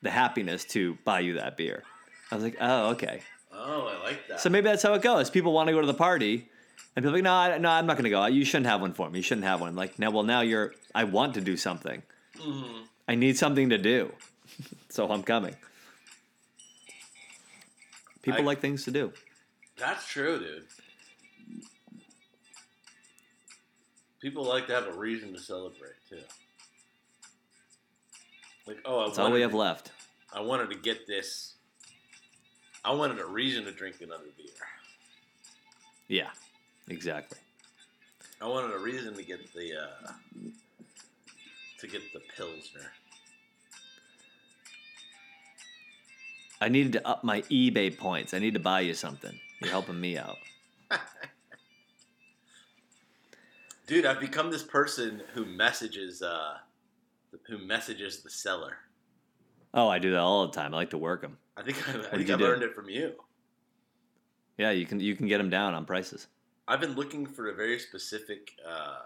[0.00, 1.82] the happiness to buy you that beer."
[2.30, 3.20] I was like, "Oh, okay."
[3.52, 4.40] Oh, I like that.
[4.40, 5.28] So maybe that's how it goes.
[5.30, 6.48] People want to go to the party,
[6.94, 8.24] and people are like, no, I, no, I'm not going to go.
[8.26, 9.18] You shouldn't have one for me.
[9.18, 9.74] You shouldn't have one.
[9.74, 10.74] Like, now, well, now you're.
[10.94, 12.02] I want to do something.
[12.38, 12.82] Hmm.
[13.08, 14.12] I need something to do,
[14.88, 15.56] so I'm coming.
[18.22, 19.12] People I- like things to do.
[19.78, 20.66] That's true, dude.
[24.20, 26.22] People like to have a reason to celebrate too.
[28.66, 29.92] Like, oh, I That's all we have to- left.
[30.32, 31.54] I wanted to get this.
[32.84, 34.46] I wanted a reason to drink another beer.
[36.08, 36.30] Yeah,
[36.88, 37.38] exactly.
[38.40, 40.12] I wanted a reason to get the uh,
[41.80, 42.92] to get the pilsner.
[46.60, 48.34] I needed to up my eBay points.
[48.34, 49.38] I need to buy you something.
[49.60, 50.36] You're helping me out.
[53.86, 56.58] Dude, I've become this person who messages uh,
[57.48, 58.76] who messages the seller.
[59.74, 60.72] Oh, I do that all the time.
[60.72, 61.36] I like to work them.
[61.56, 63.14] I think I, I think I learned it from you.
[64.58, 66.28] Yeah, you can you can get them down on prices.
[66.68, 68.98] I've been looking for a very specific, uh,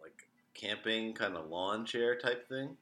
[0.00, 2.76] like camping kind of lawn chair type thing,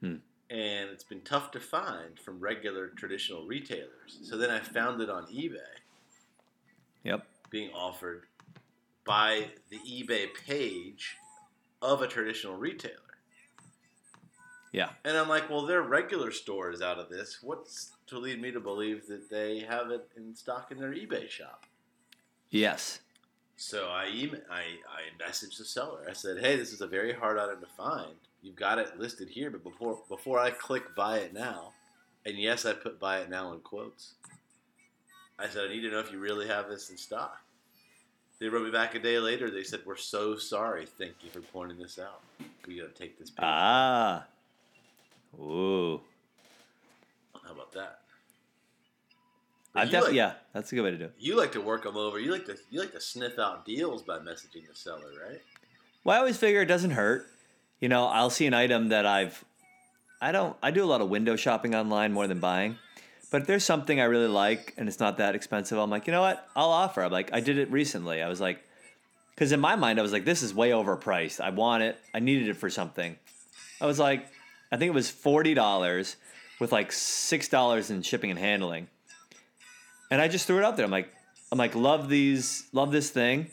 [0.00, 0.16] Hmm.
[0.50, 4.18] and it's been tough to find from regular traditional retailers.
[4.22, 5.58] So then I found it on eBay,
[7.04, 7.24] Yep.
[7.50, 8.24] being offered
[9.04, 11.16] by the eBay page
[11.84, 12.96] of a traditional retailer.
[14.72, 14.88] Yeah.
[15.04, 17.38] And I'm like, well, their regular store is out of this.
[17.42, 21.28] What's to lead me to believe that they have it in stock in their eBay
[21.28, 21.66] shop?
[22.50, 23.00] Yes.
[23.56, 26.04] So I, email, I I messaged the seller.
[26.08, 28.16] I said, "Hey, this is a very hard item to find.
[28.42, 31.72] You've got it listed here, but before before I click buy it now,
[32.26, 34.14] and yes, I put buy it now in quotes.
[35.38, 37.43] I said, I need to know if you really have this in stock.
[38.40, 39.50] They wrote me back a day later.
[39.50, 40.86] They said, "We're so sorry.
[40.86, 42.20] Thank you for pointing this out.
[42.66, 43.30] We got to take this.
[43.30, 43.38] Page.
[43.42, 44.24] Ah.
[45.40, 46.00] Ooh.
[47.44, 48.00] How about that?
[49.74, 51.14] I def- like- yeah, that's a good way to do it.
[51.18, 52.18] You like to work them over.
[52.18, 55.40] You like to you like to sniff out deals by messaging the seller, right?
[56.04, 57.26] Well, I always figure it doesn't hurt.
[57.80, 59.44] You know, I'll see an item that I've,
[60.20, 62.78] I don't, I do a lot of window shopping online more than buying.
[63.34, 66.12] But if there's something I really like and it's not that expensive, I'm like, you
[66.12, 66.48] know what?
[66.54, 67.02] I'll offer.
[67.02, 68.22] I'm like, I did it recently.
[68.22, 68.62] I was like,
[69.34, 71.40] because in my mind, I was like, this is way overpriced.
[71.40, 71.98] I want it.
[72.14, 73.16] I needed it for something.
[73.80, 74.24] I was like,
[74.70, 76.14] I think it was $40
[76.60, 78.86] with like $6 in shipping and handling.
[80.12, 80.84] And I just threw it out there.
[80.84, 81.12] I'm like,
[81.50, 83.50] I'm like, love these, love this thing.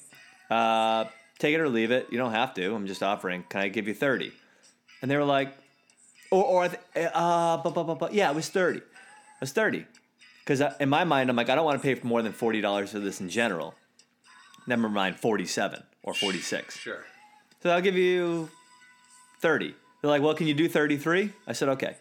[0.51, 1.05] Uh,
[1.39, 2.05] take it or leave it.
[2.11, 2.75] You don't have to.
[2.75, 3.45] I'm just offering.
[3.49, 4.31] Can I give you 30?
[5.01, 5.57] And they were like,
[6.29, 8.81] or, or uh, but, but, but, yeah, it was 30.
[9.41, 9.85] It was 30.
[10.45, 12.89] Because in my mind, I'm like, I don't want to pay for more than $40
[12.89, 13.73] for this in general.
[14.67, 16.77] Never mind 47 or 46.
[16.77, 17.03] Sure.
[17.63, 18.49] So I'll give you
[19.39, 19.73] 30.
[20.01, 21.33] They're like, well, can you do 33?
[21.47, 21.95] I said, okay.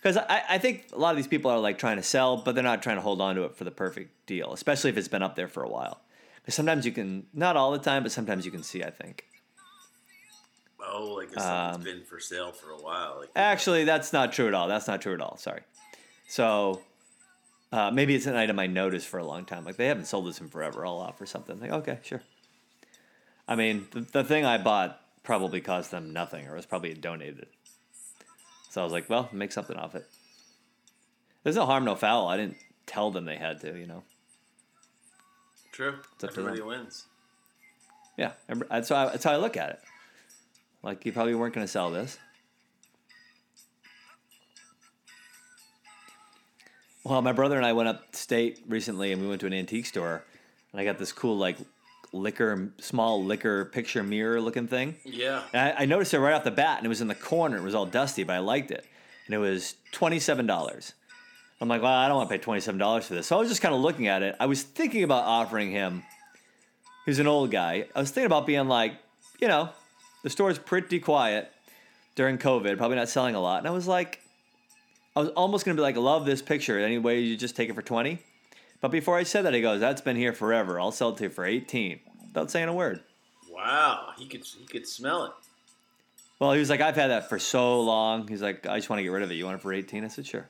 [0.00, 2.54] Because I, I think a lot of these people are like trying to sell, but
[2.54, 5.08] they're not trying to hold on to it for the perfect deal, especially if it's
[5.08, 6.00] been up there for a while.
[6.36, 9.24] Because sometimes you can, not all the time, but sometimes you can see, I think.
[10.88, 13.16] Oh, like something's Um, been for sale for a while.
[13.20, 14.68] Like Actually, that's not true at all.
[14.68, 15.36] That's not true at all.
[15.38, 15.62] Sorry.
[16.26, 16.82] So
[17.72, 19.64] uh, maybe it's an item I noticed for a long time.
[19.64, 20.86] Like they haven't sold this in forever.
[20.86, 21.60] I'll offer something.
[21.60, 22.22] Like okay, sure.
[23.48, 27.46] I mean, the, the thing I bought probably cost them nothing, or was probably donated.
[28.70, 30.06] So I was like, well, make something off it.
[31.42, 32.28] There's no harm, no foul.
[32.28, 32.56] I didn't
[32.86, 33.78] tell them they had to.
[33.78, 34.02] You know.
[35.72, 35.96] True.
[36.14, 37.06] It's up to Everybody wins.
[38.16, 38.32] Yeah,
[38.70, 39.80] that's how I, that's how I look at it.
[40.82, 42.18] Like you probably weren't going to sell this.
[47.08, 50.24] Well, my brother and I went upstate recently, and we went to an antique store,
[50.72, 51.56] and I got this cool like
[52.12, 54.96] liquor, small liquor picture mirror looking thing.
[55.04, 55.42] Yeah.
[55.52, 57.58] And I, I noticed it right off the bat, and it was in the corner.
[57.58, 58.84] It was all dusty, but I liked it,
[59.26, 60.94] and it was twenty seven dollars.
[61.60, 63.28] I'm like, well, I don't want to pay twenty seven dollars for this.
[63.28, 64.34] So I was just kind of looking at it.
[64.40, 66.02] I was thinking about offering him.
[67.04, 67.86] He's an old guy.
[67.94, 68.94] I was thinking about being like,
[69.40, 69.68] you know,
[70.24, 71.52] the store's pretty quiet
[72.16, 73.58] during COVID, probably not selling a lot.
[73.58, 74.22] And I was like,
[75.16, 76.78] I was almost gonna be like, love this picture.
[76.78, 78.18] Anyway, you just take it for twenty.
[78.82, 80.78] But before I said that, he goes, "That's been here forever.
[80.78, 83.02] I'll sell it to you for 18 without saying a word."
[83.50, 85.32] Wow, he could he could smell it.
[86.38, 88.98] Well, he was like, "I've had that for so long." He's like, "I just want
[88.98, 89.34] to get rid of it.
[89.34, 90.46] You want it for 18?" I said, "Sure."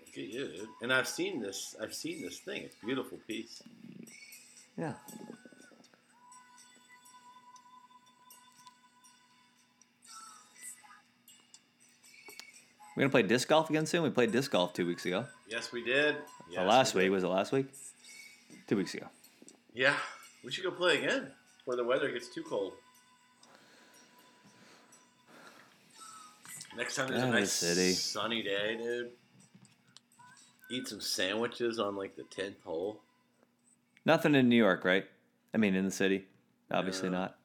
[0.00, 0.68] Look at you, dude.
[0.80, 1.76] And I've seen this.
[1.80, 2.62] I've seen this thing.
[2.62, 3.62] It's a beautiful piece.
[4.78, 4.94] Yeah.
[12.98, 14.02] We're gonna play disc golf again soon.
[14.02, 15.24] We played disc golf two weeks ago.
[15.46, 16.16] Yes, we did.
[16.50, 17.10] Yes, last we week did.
[17.12, 17.66] was it last week?
[18.66, 19.06] Two weeks ago.
[19.72, 19.94] Yeah,
[20.42, 21.28] we should go play again
[21.58, 22.72] before the weather gets too cold.
[26.76, 27.92] Next time there's Down a the nice city.
[27.92, 29.10] sunny day, dude.
[30.72, 33.00] Eat some sandwiches on like the tenth hole.
[34.04, 35.06] Nothing in New York, right?
[35.54, 36.26] I mean, in the city.
[36.68, 37.18] Obviously No.
[37.18, 37.38] not.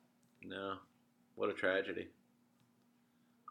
[0.44, 0.78] No,
[1.36, 2.08] what a tragedy.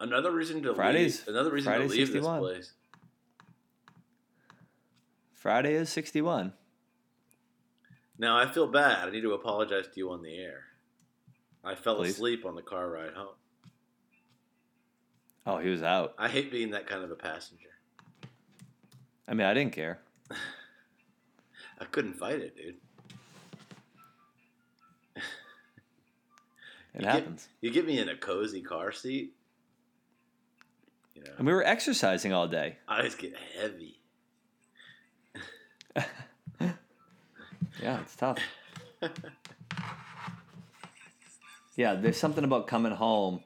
[0.02, 1.28] Another reason to Fridays- leave.
[1.28, 2.42] Another reason Friday to leave 61.
[2.42, 2.72] this place.
[5.32, 6.52] Friday is 61.
[8.18, 9.08] Now I feel bad.
[9.08, 10.64] I need to apologize to you on the air.
[11.64, 12.14] I fell Please.
[12.14, 13.34] asleep on the car ride home.
[15.46, 16.14] Oh, he was out.
[16.18, 17.68] I hate being that kind of a passenger.
[19.28, 20.00] I mean, I didn't care.
[21.78, 22.74] I couldn't fight it, dude.
[26.94, 27.48] It You happens.
[27.60, 29.34] Get, you get me in a cozy car seat.
[31.24, 32.78] Know, And we were exercising all day.
[32.88, 33.98] I eyes get heavy.
[37.82, 38.38] Yeah, it's tough.
[41.74, 43.42] yeah, there's something about coming home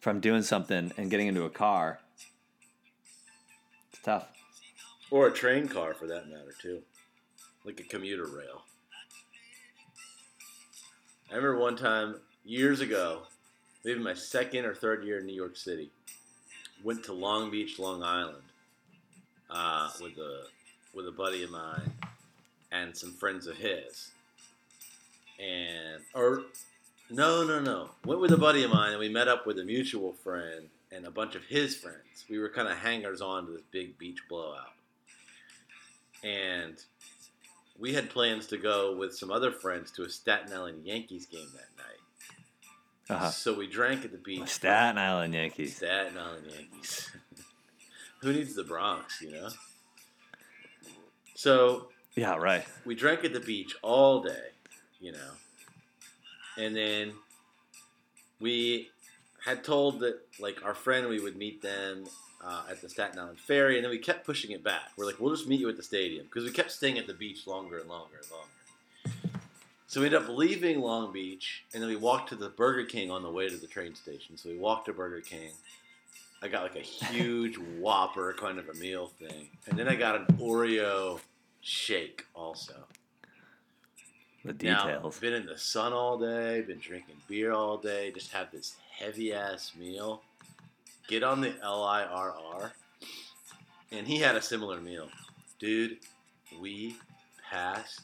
[0.00, 2.00] from doing something and getting into a car.
[3.92, 4.26] It's tough.
[5.10, 6.82] Or a train car for that matter, too.
[7.64, 8.64] Like a commuter rail.
[11.30, 13.22] I remember one time, years ago,
[13.84, 15.90] maybe my second or third year in New York City,
[16.82, 18.42] went to Long Beach, Long Island,
[19.50, 20.44] uh, with a
[20.94, 21.92] with a buddy of mine
[22.72, 24.10] and some friends of his.
[25.38, 26.42] And or
[27.10, 27.90] no, no, no.
[28.04, 31.06] Went with a buddy of mine and we met up with a mutual friend and
[31.06, 32.24] a bunch of his friends.
[32.28, 34.72] We were kind of hangers on to this big beach blowout.
[36.24, 36.76] And
[37.78, 41.48] we had plans to go with some other friends to a Staten Island Yankees game
[41.52, 42.00] that night.
[43.08, 43.30] Uh-huh.
[43.30, 44.48] So we drank at the beach.
[44.48, 45.76] Staten Island Yankees.
[45.76, 47.10] Staten Island Yankees.
[48.20, 49.48] Who needs the Bronx, you know?
[51.34, 52.64] So Yeah, right.
[52.84, 54.48] we drank at the beach all day,
[55.00, 55.30] you know.
[56.58, 57.12] And then
[58.40, 58.88] we
[59.44, 62.06] had told that, like, our friend, we would meet them
[62.44, 64.90] uh, at the Staten Island Ferry, and then we kept pushing it back.
[64.96, 67.14] We're like, we'll just meet you at the stadium because we kept staying at the
[67.14, 68.48] beach longer and longer and longer.
[69.88, 73.10] So we ended up leaving Long Beach, and then we walked to the Burger King
[73.10, 74.36] on the way to the train station.
[74.36, 75.50] So we walked to Burger King.
[76.42, 80.16] I got like a huge Whopper kind of a meal thing, and then I got
[80.16, 81.20] an Oreo
[81.60, 82.74] shake also.
[84.44, 85.18] The Now, details.
[85.18, 89.32] been in the sun all day, been drinking beer all day, just have this heavy
[89.32, 90.22] ass meal.
[91.08, 92.72] Get on the LIRR.
[93.92, 95.08] And he had a similar meal.
[95.58, 95.98] Dude,
[96.60, 96.96] we
[97.50, 98.02] passed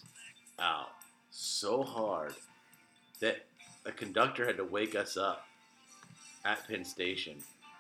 [0.59, 0.91] out
[1.33, 2.35] so hard
[3.21, 3.45] that
[3.87, 5.47] a conductor had to wake us up
[6.45, 7.37] at Penn Station.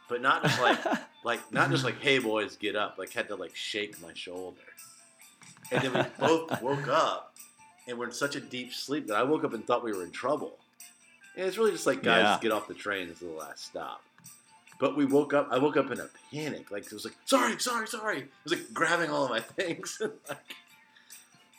[0.08, 0.78] But not just like
[1.24, 2.96] like not just like, hey boys, get up.
[2.98, 4.58] Like had to like shake my shoulder.
[5.70, 7.34] And then we both woke up
[7.88, 10.02] and we're in such a deep sleep that I woke up and thought we were
[10.04, 10.58] in trouble.
[11.36, 12.38] And it's really just like, guys, Yeah.
[12.42, 13.08] get off the train.
[13.08, 14.02] This is the last stop.
[14.78, 15.48] But we woke up.
[15.50, 16.70] I woke up in a panic.
[16.70, 18.18] Like it was like, sorry, sorry, sorry.
[18.18, 20.00] It was like grabbing all of my things.
[20.28, 20.54] like,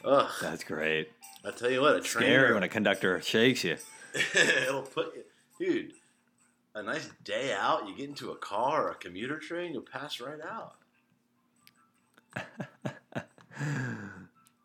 [0.06, 0.30] ugh.
[0.42, 1.10] That's great.
[1.46, 2.26] I tell you what, a train.
[2.26, 3.78] Scary when a conductor shakes you.
[4.36, 5.24] It'll put you,
[5.60, 5.94] dude.
[6.76, 7.88] A nice day out.
[7.88, 10.76] You get into a car or a commuter train, you'll pass right out.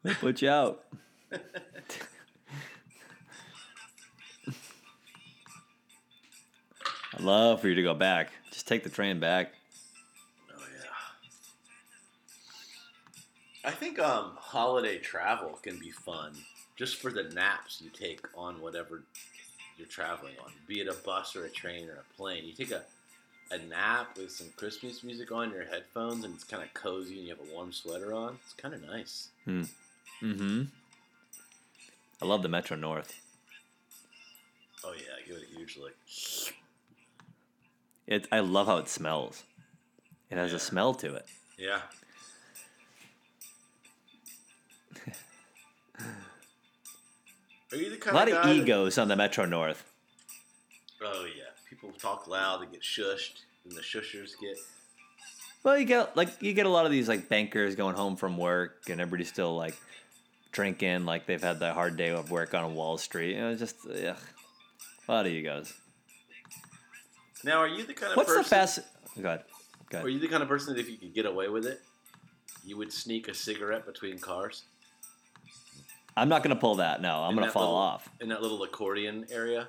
[0.09, 0.85] They put you out.
[7.14, 8.33] I'd love for you to go back.
[8.51, 9.53] Just take the train back.
[10.51, 10.89] Oh yeah.
[13.68, 16.33] I think um, holiday travel can be fun,
[16.79, 19.03] just for the naps you take on whatever
[19.76, 22.45] you're traveling on, be it a bus or a train or a plane.
[22.45, 22.83] You take a
[23.51, 27.24] a nap with some Christmas music on your headphones, and it's kind of cozy, and
[27.26, 28.39] you have a warm sweater on.
[28.45, 29.29] It's kind of nice.
[29.47, 29.62] Hmm.
[30.22, 30.62] Mm-hmm.
[32.20, 33.18] I love the Metro North.
[34.85, 35.95] Oh yeah, give it a huge lick.
[38.07, 38.26] It.
[38.31, 39.45] I love how it smells.
[40.31, 40.57] It has Yeah.
[40.57, 41.26] a smell to it.
[41.57, 41.81] Yeah.
[47.73, 49.85] A lot of of guy that- egos on the Metro North.
[51.03, 54.57] oh yeah, people talk loud, they get shushed, and the shushers get.
[55.62, 58.37] Well, you get like you get a lot of these like bankers going home from
[58.39, 59.75] work, and everybody's still like
[60.53, 63.35] drinking, like they've had the hard day of work on Wall Street.
[63.35, 64.16] You know, just ugh.
[65.09, 65.75] a lot of egos.
[67.45, 68.43] Now, are you the kind of What's person?
[68.43, 68.79] the fast?
[69.21, 69.45] Go ahead.
[69.91, 71.81] Go Are you the kind of person that if you could get away with it,
[72.64, 74.64] you would sneak a cigarette between cars?
[76.19, 77.01] I'm not gonna pull that.
[77.01, 78.09] No, I'm In gonna fall little- off.
[78.21, 79.69] in that little accordion area.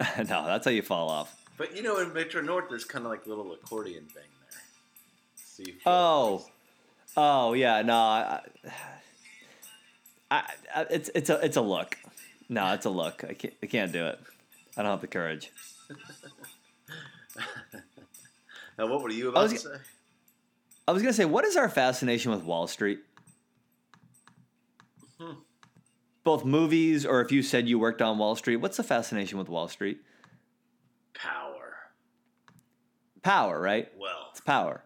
[0.18, 1.36] no, that's how you fall off.
[1.56, 5.66] But you know, in Metro North, there's kind of like a little accordion thing there.
[5.66, 6.44] Feel- Oh,
[7.16, 7.82] oh yeah.
[7.82, 8.40] No, I,
[10.30, 10.42] I,
[10.74, 11.96] I, it's it's a it's a look.
[12.48, 13.24] No, it's a look.
[13.24, 14.18] I can't I can't do it.
[14.76, 15.50] I don't have the courage.
[18.78, 19.74] Now, what were you about was to say?
[20.88, 23.00] I was gonna say, what is our fascination with Wall Street?
[25.20, 25.32] Hmm.
[26.24, 29.48] Both movies, or if you said you worked on Wall Street, what's the fascination with
[29.48, 30.00] Wall Street?
[31.14, 31.74] Power,
[33.22, 33.88] Power, right?
[33.98, 34.84] Well, It's power.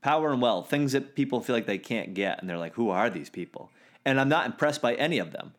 [0.00, 2.90] Power and wealth, things that people feel like they can't get, and they're like, "Who
[2.90, 3.70] are these people?"
[4.04, 5.54] And I'm not impressed by any of them.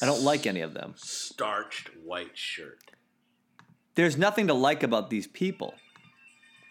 [0.00, 0.94] I don't like any of them.
[0.96, 2.92] Starched white shirt.
[3.94, 5.74] There's nothing to like about these people,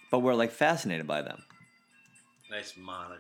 [0.10, 1.44] but we're like fascinated by them.
[2.50, 3.20] Nice monogram.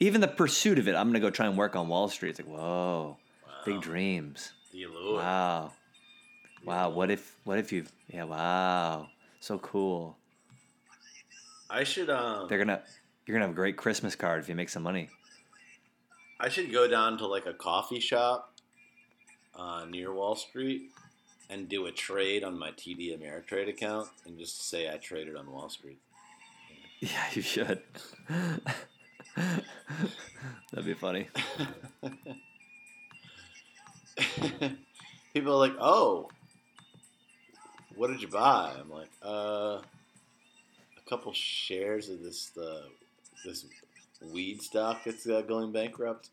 [0.00, 2.30] Even the pursuit of it, I'm gonna go try and work on Wall Street.
[2.30, 3.16] It's like, whoa,
[3.46, 3.52] Wow.
[3.64, 4.52] big dreams.
[4.72, 5.16] The allure.
[5.16, 5.72] Wow.
[6.60, 9.08] The Wow, what if what if you yeah, wow.
[9.40, 10.16] So cool.
[11.70, 12.82] I should um They're gonna
[13.26, 15.08] you're gonna have a great Christmas card if you make some money.
[16.40, 18.52] I should go down to like a coffee shop
[19.54, 20.90] uh, near Wall Street
[21.48, 25.50] and do a trade on my TD Ameritrade account and just say I traded on
[25.50, 25.98] Wall Street.
[27.00, 27.82] Yeah, you should.
[30.72, 31.28] That'd be funny.
[35.34, 36.28] People are like, "Oh,
[37.96, 39.82] what did you buy?" I'm like, "Uh, a
[41.08, 42.82] couple shares of this uh,
[43.44, 43.66] this
[44.32, 46.30] weed stock that's uh, going bankrupt."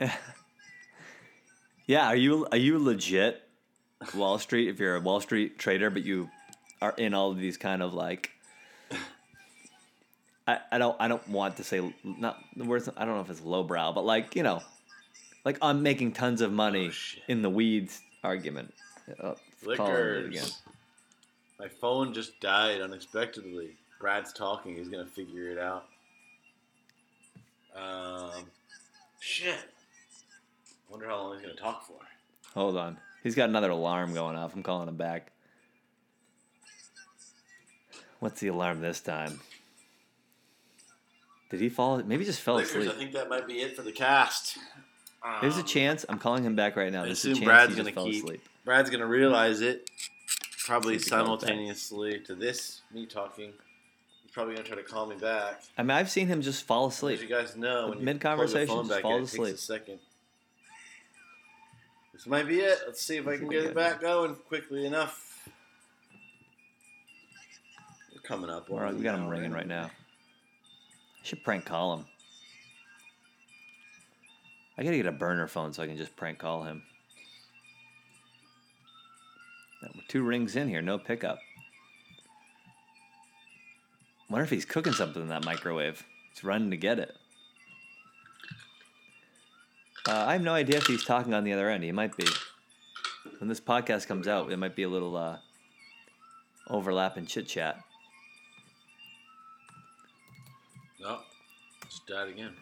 [1.86, 3.42] Yeah, are you are you legit
[4.14, 6.30] Wall Street if you're a Wall Street trader but you
[6.80, 8.30] are in all of these kind of like
[10.46, 13.30] I, I don't I don't want to say not the words I don't know if
[13.30, 14.62] it's lowbrow but like you know
[15.44, 18.72] like I'm making tons of money Oh, in the weeds argument.
[19.22, 19.36] Oh,
[20.26, 20.46] again.
[21.58, 23.76] My phone just died unexpectedly.
[24.00, 24.76] Brad's talking.
[24.76, 25.86] He's gonna figure it out.
[27.76, 28.44] Um,
[29.20, 29.58] shit.
[30.88, 31.98] Wonder how long he's gonna talk for.
[32.54, 32.98] Hold on.
[33.22, 34.54] He's got another alarm going off.
[34.54, 35.32] I'm calling him back.
[38.18, 39.40] What's the alarm this time?
[41.52, 41.98] Did he fall?
[41.98, 42.90] Maybe he just fell Liquors, asleep.
[42.90, 44.56] I think that might be it for the cast.
[45.42, 46.04] There's a Um, chance.
[46.08, 47.02] I'm calling him back right now.
[47.02, 48.42] I There's a assume chance Brad's gonna fell keep- asleep.
[48.64, 49.88] Brad's gonna realize it.
[50.64, 51.48] Probably See if he calls back.
[51.50, 53.52] simultaneously to this me talking.
[54.22, 55.62] He's probably gonna try to call me back.
[55.76, 57.20] I mean, I've seen him just fall As asleep.
[57.20, 59.54] you guys know, when Mid-conversation, plug the phone just falls it takes asleep.
[59.54, 59.98] a second.
[62.14, 62.78] This might be it.
[62.86, 65.48] Let's see if I can get it back going quickly enough.
[68.14, 68.70] We're coming up.
[68.70, 69.90] All on we got him ringing right now.
[71.22, 72.06] I should prank call him.
[74.76, 76.82] I gotta get a burner phone so I can just prank call him.
[80.08, 81.38] Two rings in here, no pickup.
[84.28, 86.04] Wonder if he's cooking something in that microwave.
[86.32, 87.14] He's running to get it.
[90.08, 91.84] Uh, I have no idea if he's talking on the other end.
[91.84, 92.26] He might be.
[93.38, 95.38] When this podcast comes out, it might be a little uh,
[96.68, 97.78] overlap and chit chat.
[101.92, 102.52] Just died again.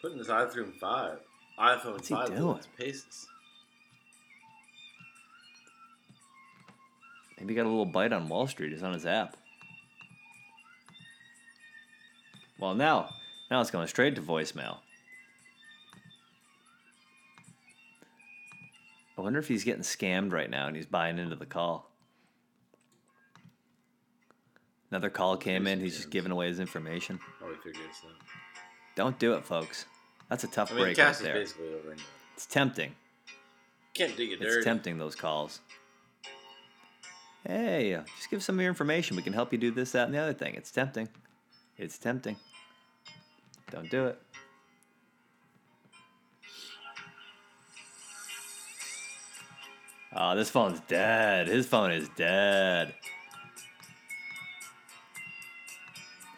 [0.00, 1.18] Putting this iPhone five,
[1.58, 2.60] iPhone What's he five doing?
[2.78, 3.26] paces.
[7.38, 8.72] Maybe he got a little bite on Wall Street.
[8.72, 9.36] It's on his app.
[12.58, 13.10] Well, now,
[13.50, 14.78] now it's going straight to voicemail.
[19.18, 21.85] I wonder if he's getting scammed right now and he's buying into the call.
[24.96, 25.78] Another call came in.
[25.78, 27.20] He's just giving away his information.
[27.38, 28.12] Figured this out.
[28.94, 29.84] Don't do it, folks.
[30.30, 31.34] That's a tough I mean, break right there.
[31.34, 31.96] basically over anyway.
[32.34, 32.94] It's tempting.
[33.92, 34.64] Can't dig it It's dirty.
[34.64, 35.60] tempting those calls.
[37.46, 39.18] Hey, uh, just give some of your information.
[39.18, 40.54] We can help you do this, that, and the other thing.
[40.54, 41.10] It's tempting.
[41.76, 42.36] It's tempting.
[43.70, 44.18] Don't do it.
[50.14, 51.48] Oh, this phone's dead.
[51.48, 52.94] His phone is dead.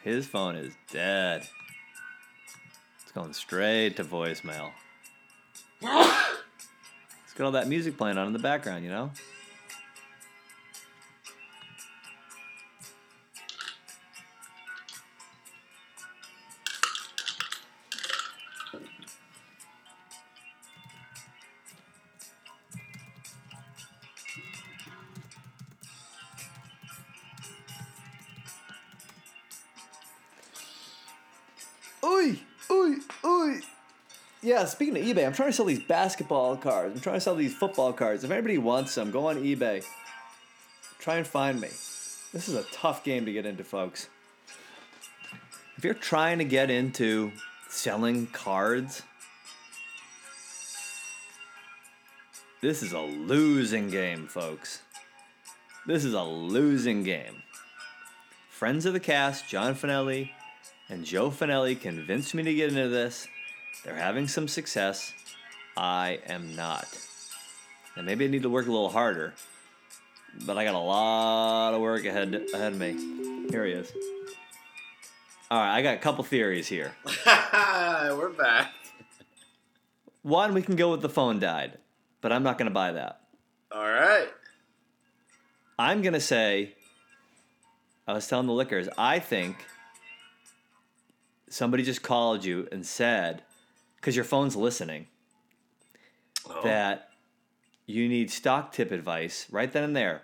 [0.03, 1.46] His phone is dead.
[3.03, 4.70] It's going straight to voicemail.
[7.24, 9.12] It's got all that music playing on in the background, you know?
[34.59, 36.97] Yeah, speaking of eBay, I'm trying to sell these basketball cards.
[36.97, 38.25] I'm trying to sell these football cards.
[38.25, 39.85] If anybody wants some, go on eBay.
[40.99, 41.69] Try and find me.
[41.69, 44.09] This is a tough game to get into, folks.
[45.77, 47.31] If you're trying to get into
[47.69, 49.03] selling cards,
[52.61, 54.83] this is a losing game, folks.
[55.87, 57.45] This is a losing game.
[58.51, 60.31] Friends of the cast, John Finelli
[60.89, 63.29] and Joe Finelli, convinced me to get into this.
[63.85, 65.12] They're having some success.
[65.76, 66.89] I am not.
[67.97, 69.35] And maybe I need to work a little harder.
[70.47, 73.49] But I got a lot of work ahead ahead of me.
[73.51, 73.93] Here he is.
[75.51, 76.95] All right, I got a couple theories here.
[77.26, 78.72] We're back.
[80.22, 81.79] One, we can go with the phone died,
[82.20, 83.20] but I'm not going to buy that.
[83.72, 84.29] All right.
[85.79, 86.74] I'm going to say,
[88.07, 89.64] I was telling the liquors, I think
[91.49, 93.43] somebody just called you and said,
[94.01, 95.07] because your phone's listening,
[96.49, 96.62] Oh.
[96.62, 97.11] that
[97.86, 100.22] you need stock tip advice right then and there,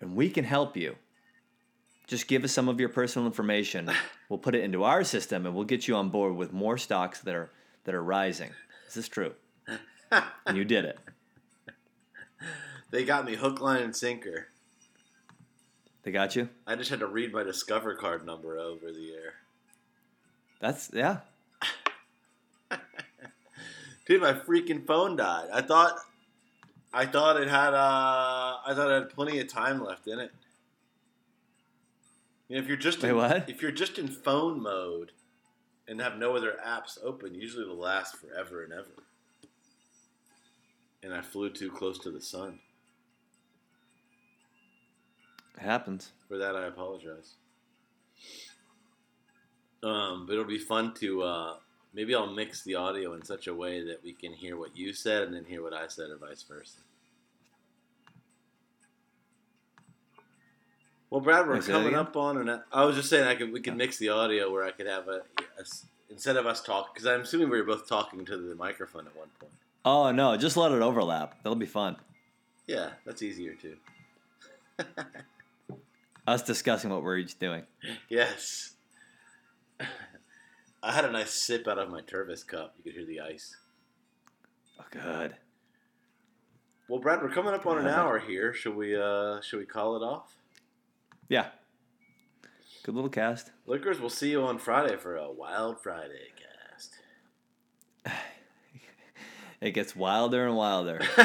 [0.00, 0.96] and we can help you.
[2.06, 3.90] Just give us some of your personal information.
[4.28, 7.20] We'll put it into our system, and we'll get you on board with more stocks
[7.20, 7.50] that are
[7.84, 8.48] that are rising.
[8.88, 9.34] Is this true?
[10.10, 10.98] and you did it.
[12.90, 14.48] They got me hook, line, and sinker.
[16.02, 16.48] They got you.
[16.66, 19.34] I just had to read my Discover card number over the air.
[20.60, 21.18] That's yeah.
[24.06, 25.48] Dude, my freaking phone died.
[25.52, 25.96] I thought,
[26.92, 30.32] I thought it had, uh, I thought it had plenty of time left in it.
[32.48, 33.48] You know, if you're just Wait, in, what?
[33.48, 35.12] if you're just in phone mode
[35.88, 39.04] and have no other apps open, usually it'll last forever and ever.
[41.02, 42.58] And I flew too close to the sun.
[45.56, 46.12] It happens.
[46.28, 47.34] For that, I apologize.
[49.82, 51.54] Um, but it'll be fun to uh,
[51.92, 54.92] maybe I'll mix the audio in such a way that we can hear what you
[54.92, 56.78] said and then hear what I said, or vice versa.
[61.10, 62.62] Well, Brad, we're Wait, say that coming up on an.
[62.72, 65.08] I was just saying I could we could mix the audio where I could have
[65.08, 65.20] a
[66.08, 69.14] instead of us talking because I'm assuming we were both talking to the microphone at
[69.14, 69.52] one point.
[69.84, 71.42] Oh no, just let it overlap.
[71.42, 71.96] That'll be fun.
[72.66, 73.76] Yeah, that's easier too.
[76.26, 77.64] Us discussing what we're each doing.
[78.08, 78.74] Yes.
[80.82, 82.74] I had a nice sip out of my Tervis cup.
[82.76, 83.56] You could hear the ice.
[84.80, 85.36] Oh, good.
[86.88, 88.52] Well, Brad, we're coming up on an hour here.
[88.52, 90.36] Should we uh should we call it off?
[91.28, 91.46] Yeah.
[92.82, 93.52] Good little cast.
[93.66, 96.98] Liquors, we'll see you on Friday for a Wild Friday cast.
[99.62, 101.00] It gets wilder and wilder.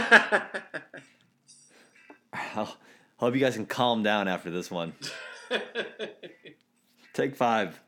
[2.32, 2.78] I'll,
[3.18, 4.94] hope you guys can calm down after this one.
[7.14, 7.82] Take five.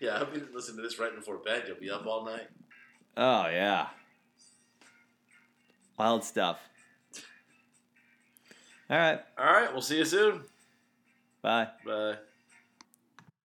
[0.00, 1.64] Yeah, I hope you didn't listen to this right before bed.
[1.66, 2.48] You'll be up all night.
[3.16, 3.88] Oh yeah.
[5.98, 6.58] Wild stuff.
[8.88, 9.20] All right.
[9.38, 10.40] All right, we'll see you soon.
[11.42, 11.68] Bye.
[11.84, 12.16] Bye.